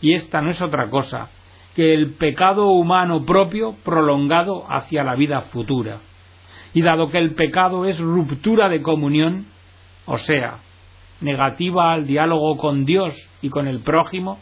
Y 0.00 0.14
esta 0.14 0.40
no 0.40 0.50
es 0.50 0.60
otra 0.60 0.88
cosa 0.90 1.28
que 1.74 1.94
el 1.94 2.14
pecado 2.14 2.68
humano 2.68 3.24
propio 3.24 3.74
prolongado 3.84 4.64
hacia 4.70 5.04
la 5.04 5.14
vida 5.14 5.42
futura. 5.42 6.00
Y 6.74 6.82
dado 6.82 7.10
que 7.10 7.18
el 7.18 7.34
pecado 7.34 7.86
es 7.86 7.98
ruptura 7.98 8.68
de 8.68 8.82
comunión, 8.82 9.46
o 10.06 10.16
sea, 10.16 10.58
negativa 11.20 11.92
al 11.92 12.06
diálogo 12.06 12.56
con 12.56 12.84
Dios 12.84 13.14
y 13.40 13.48
con 13.48 13.68
el 13.68 13.80
prójimo, 13.80 14.38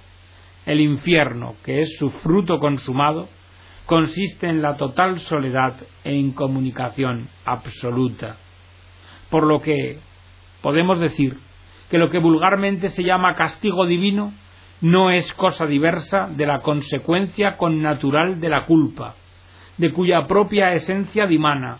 el 0.66 0.80
infierno, 0.80 1.54
que 1.64 1.82
es 1.82 1.96
su 1.98 2.10
fruto 2.10 2.58
consumado, 2.58 3.28
consiste 3.86 4.48
en 4.48 4.62
la 4.62 4.76
total 4.76 5.20
soledad 5.20 5.74
e 6.04 6.14
incomunicación 6.14 7.28
absoluta. 7.44 8.36
Por 9.30 9.46
lo 9.46 9.60
que 9.60 9.98
podemos 10.62 11.00
decir 11.00 11.38
que 11.90 11.98
lo 11.98 12.08
que 12.08 12.18
vulgarmente 12.18 12.90
se 12.90 13.02
llama 13.02 13.34
castigo 13.34 13.86
divino 13.86 14.32
no 14.80 15.10
es 15.10 15.32
cosa 15.34 15.66
diversa 15.66 16.28
de 16.28 16.46
la 16.46 16.60
consecuencia 16.60 17.56
connatural 17.56 18.40
de 18.40 18.48
la 18.48 18.66
culpa, 18.66 19.14
de 19.76 19.92
cuya 19.92 20.26
propia 20.26 20.72
esencia 20.72 21.26
dimana, 21.26 21.78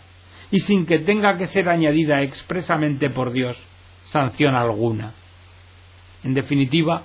y 0.51 0.59
sin 0.59 0.85
que 0.85 0.99
tenga 0.99 1.37
que 1.37 1.47
ser 1.47 1.69
añadida 1.69 2.21
expresamente 2.21 3.09
por 3.09 3.31
Dios 3.31 3.57
sanción 4.03 4.55
alguna. 4.55 5.13
En 6.23 6.33
definitiva, 6.33 7.03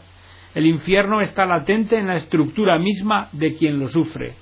el 0.54 0.66
infierno 0.66 1.20
está 1.20 1.46
latente 1.46 1.96
en 1.96 2.08
la 2.08 2.16
estructura 2.16 2.78
misma 2.78 3.28
de 3.32 3.54
quien 3.54 3.78
lo 3.78 3.88
sufre, 3.88 4.34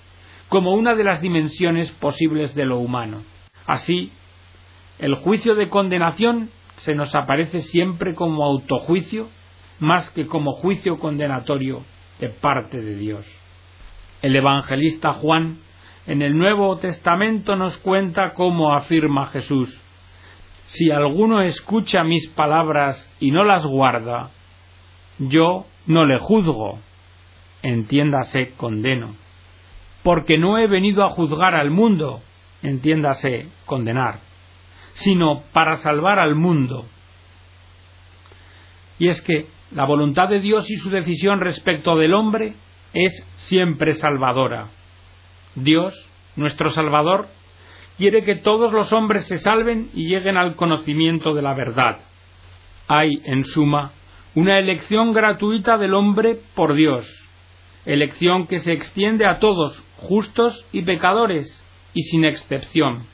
como 0.49 0.75
una 0.75 0.95
de 0.95 1.05
las 1.05 1.21
dimensiones 1.21 1.91
posibles 1.93 2.55
de 2.55 2.65
lo 2.65 2.79
humano. 2.79 3.23
Así, 3.67 4.13
el 4.99 5.17
juicio 5.17 5.55
de 5.55 5.69
condenación 5.69 6.51
se 6.77 6.95
nos 6.95 7.15
aparece 7.15 7.61
siempre 7.63 8.15
como 8.15 8.45
autojuicio 8.45 9.29
más 9.81 10.11
que 10.11 10.27
como 10.27 10.53
juicio 10.53 10.99
condenatorio 10.99 11.83
de 12.21 12.29
parte 12.29 12.81
de 12.81 12.97
Dios. 12.97 13.27
El 14.23 14.37
evangelista 14.37 15.15
Juan 15.15 15.59
en 16.07 16.23
el 16.23 16.37
Nuevo 16.37 16.77
Testamento 16.79 17.57
nos 17.57 17.79
cuenta 17.79 18.35
cómo 18.35 18.75
afirma 18.75 19.29
Jesús 19.29 19.81
Si 20.67 20.91
alguno 20.91 21.43
escucha 21.43 22.05
mis 22.05 22.29
palabras 22.31 23.11
y 23.21 23.31
no 23.31 23.45
las 23.45 23.65
guarda, 23.67 24.31
yo 25.19 25.67
no 25.87 26.07
le 26.07 26.19
juzgo, 26.19 26.79
entiéndase 27.63 28.53
condeno, 28.57 29.15
porque 30.03 30.39
no 30.39 30.59
he 30.59 30.67
venido 30.67 31.05
a 31.05 31.11
juzgar 31.11 31.55
al 31.55 31.71
mundo, 31.71 32.21
entiéndase 32.63 33.49
condenar, 33.67 34.21
sino 34.95 35.43
para 35.53 35.77
salvar 35.77 36.19
al 36.19 36.35
mundo. 36.35 36.87
Y 38.99 39.09
es 39.09 39.21
que 39.23 39.47
la 39.73 39.85
voluntad 39.85 40.29
de 40.29 40.41
Dios 40.41 40.71
y 40.71 40.77
su 40.77 40.91
decisión 40.91 41.41
respecto 41.41 41.97
del 41.97 42.15
hombre 42.15 42.55
es 42.93 43.27
siempre 43.37 43.95
salvadora. 43.95 44.69
Dios, 45.55 45.95
nuestro 46.37 46.71
Salvador, 46.71 47.29
quiere 47.97 48.25
que 48.25 48.37
todos 48.37 48.73
los 48.73 48.93
hombres 48.93 49.27
se 49.27 49.39
salven 49.39 49.91
y 49.95 50.09
lleguen 50.09 50.37
al 50.37 50.57
conocimiento 50.57 51.35
de 51.35 51.43
la 51.43 51.55
verdad. 51.55 51.99
Hay, 52.89 53.21
en 53.25 53.45
suma, 53.45 53.93
una 54.35 54.59
elección 54.59 55.13
gratuita 55.13 55.79
del 55.79 55.95
hombre 55.95 56.39
por 56.55 56.75
Dios, 56.75 57.07
elección 57.87 58.47
que 58.47 58.59
se 58.59 58.73
extiende 58.73 59.27
a 59.27 59.39
todos, 59.39 59.83
justos 59.97 60.67
y 60.73 60.83
pecadores, 60.83 61.63
y 61.95 62.03
sin 62.03 62.25
excepción, 62.25 63.07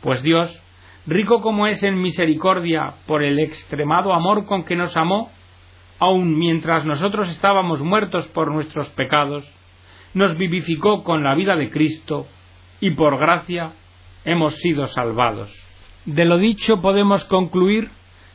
pues 0.00 0.22
Dios, 0.22 0.62
rico 1.06 1.40
como 1.40 1.66
es 1.66 1.82
en 1.82 2.00
misericordia 2.00 2.94
por 3.06 3.22
el 3.22 3.38
extremado 3.38 4.12
amor 4.12 4.46
con 4.46 4.64
que 4.64 4.76
nos 4.76 4.96
amó, 4.96 5.30
aun 5.98 6.38
mientras 6.38 6.84
nosotros 6.84 7.28
estábamos 7.28 7.80
muertos 7.80 8.26
por 8.28 8.50
nuestros 8.52 8.88
pecados, 8.90 9.48
nos 10.14 10.36
vivificó 10.36 11.04
con 11.04 11.22
la 11.22 11.34
vida 11.34 11.56
de 11.56 11.70
Cristo 11.70 12.26
y 12.80 12.90
por 12.92 13.18
gracia 13.18 13.72
hemos 14.24 14.54
sido 14.56 14.86
salvados. 14.88 15.52
De 16.04 16.24
lo 16.24 16.38
dicho 16.38 16.80
podemos 16.80 17.24
concluir 17.24 17.90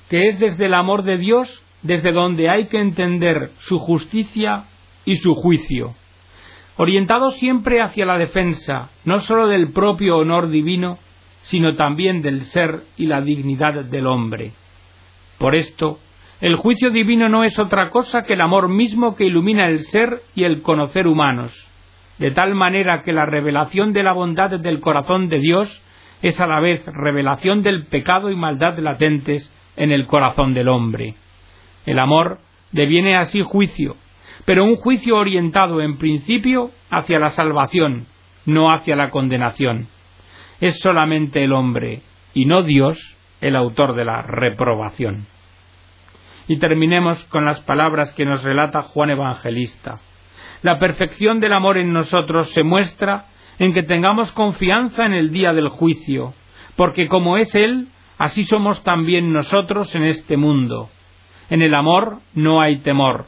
que 0.09 0.27
es 0.27 0.39
desde 0.39 0.65
el 0.65 0.73
amor 0.73 1.03
de 1.03 1.17
Dios 1.17 1.63
desde 1.83 2.11
donde 2.11 2.49
hay 2.49 2.67
que 2.67 2.79
entender 2.79 3.51
su 3.59 3.79
justicia 3.79 4.65
y 5.05 5.17
su 5.17 5.33
juicio, 5.35 5.95
orientado 6.77 7.31
siempre 7.31 7.81
hacia 7.81 8.05
la 8.05 8.17
defensa 8.17 8.89
no 9.03 9.19
sólo 9.21 9.47
del 9.47 9.71
propio 9.71 10.17
honor 10.17 10.49
divino, 10.49 10.99
sino 11.43 11.75
también 11.75 12.21
del 12.21 12.43
ser 12.43 12.83
y 12.97 13.07
la 13.07 13.21
dignidad 13.21 13.85
del 13.85 14.07
hombre. 14.07 14.51
Por 15.37 15.55
esto, 15.55 15.99
el 16.39 16.55
juicio 16.55 16.89
divino 16.89 17.29
no 17.29 17.43
es 17.43 17.57
otra 17.59 17.89
cosa 17.89 18.23
que 18.23 18.33
el 18.33 18.41
amor 18.41 18.69
mismo 18.69 19.15
que 19.15 19.25
ilumina 19.25 19.67
el 19.67 19.81
ser 19.81 20.21
y 20.35 20.43
el 20.43 20.61
conocer 20.61 21.07
humanos, 21.07 21.53
de 22.17 22.31
tal 22.31 22.55
manera 22.55 23.01
que 23.03 23.13
la 23.13 23.25
revelación 23.25 23.93
de 23.93 24.03
la 24.03 24.13
bondad 24.13 24.51
del 24.51 24.79
corazón 24.79 25.29
de 25.29 25.39
Dios 25.39 25.83
es 26.21 26.39
a 26.39 26.47
la 26.47 26.59
vez 26.59 26.83
revelación 26.85 27.63
del 27.63 27.85
pecado 27.85 28.29
y 28.29 28.35
maldad 28.35 28.77
latentes 28.79 29.53
en 29.75 29.91
el 29.91 30.05
corazón 30.05 30.53
del 30.53 30.67
hombre. 30.67 31.15
El 31.85 31.97
amor 31.99 32.39
deviene 32.71 33.15
así 33.15 33.41
juicio, 33.41 33.95
pero 34.45 34.63
un 34.63 34.75
juicio 34.75 35.15
orientado 35.15 35.81
en 35.81 35.97
principio 35.97 36.71
hacia 36.89 37.19
la 37.19 37.29
salvación 37.29 38.05
no 38.45 38.71
hacia 38.71 38.95
la 38.95 39.09
condenación. 39.09 39.87
Es 40.61 40.79
solamente 40.79 41.43
el 41.43 41.51
hombre, 41.51 42.01
y 42.33 42.45
no 42.45 42.63
Dios, 42.63 42.97
el 43.41 43.55
autor 43.55 43.95
de 43.95 44.05
la 44.05 44.21
reprobación. 44.21 45.25
Y 46.47 46.57
terminemos 46.59 47.23
con 47.25 47.45
las 47.45 47.59
palabras 47.61 48.13
que 48.13 48.25
nos 48.25 48.43
relata 48.43 48.83
Juan 48.83 49.09
Evangelista. 49.09 49.99
La 50.61 50.77
perfección 50.77 51.39
del 51.39 51.53
amor 51.53 51.77
en 51.77 51.91
nosotros 51.91 52.51
se 52.51 52.61
muestra 52.61 53.25
en 53.57 53.73
que 53.73 53.83
tengamos 53.83 54.31
confianza 54.31 55.05
en 55.05 55.13
el 55.13 55.31
día 55.31 55.53
del 55.53 55.69
juicio, 55.69 56.35
porque 56.75 57.07
como 57.07 57.37
es 57.37 57.55
Él, 57.55 57.87
así 58.17 58.45
somos 58.45 58.83
también 58.83 59.33
nosotros 59.33 59.93
en 59.95 60.03
este 60.03 60.37
mundo. 60.37 60.89
En 61.49 61.63
el 61.63 61.73
amor 61.73 62.19
no 62.35 62.61
hay 62.61 62.77
temor, 62.77 63.25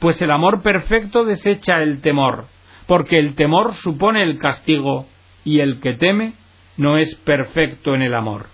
pues 0.00 0.20
el 0.20 0.30
amor 0.30 0.62
perfecto 0.62 1.24
desecha 1.24 1.82
el 1.82 2.02
temor, 2.02 2.46
porque 2.86 3.18
el 3.18 3.34
temor 3.34 3.72
supone 3.72 4.22
el 4.22 4.38
castigo, 4.38 5.06
y 5.44 5.60
el 5.60 5.80
que 5.80 5.94
teme 5.94 6.34
no 6.76 6.98
es 6.98 7.14
perfecto 7.16 7.94
en 7.94 8.02
el 8.02 8.14
amor. 8.14 8.46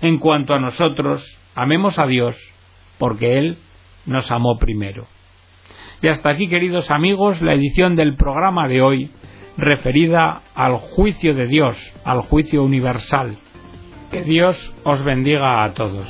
En 0.00 0.18
cuanto 0.18 0.54
a 0.54 0.58
nosotros, 0.58 1.22
amemos 1.54 1.98
a 1.98 2.06
Dios, 2.06 2.36
porque 2.98 3.38
Él 3.38 3.58
nos 4.06 4.30
amó 4.30 4.58
primero. 4.58 5.06
Y 6.02 6.08
hasta 6.08 6.30
aquí, 6.30 6.48
queridos 6.48 6.90
amigos, 6.90 7.42
la 7.42 7.54
edición 7.54 7.96
del 7.96 8.16
programa 8.16 8.66
de 8.68 8.80
hoy 8.80 9.10
referida 9.56 10.42
al 10.54 10.78
juicio 10.78 11.34
de 11.34 11.46
Dios, 11.46 11.76
al 12.04 12.22
juicio 12.22 12.64
universal. 12.64 13.38
Que 14.10 14.22
Dios 14.22 14.74
os 14.84 15.04
bendiga 15.04 15.62
a 15.62 15.74
todos. 15.74 16.08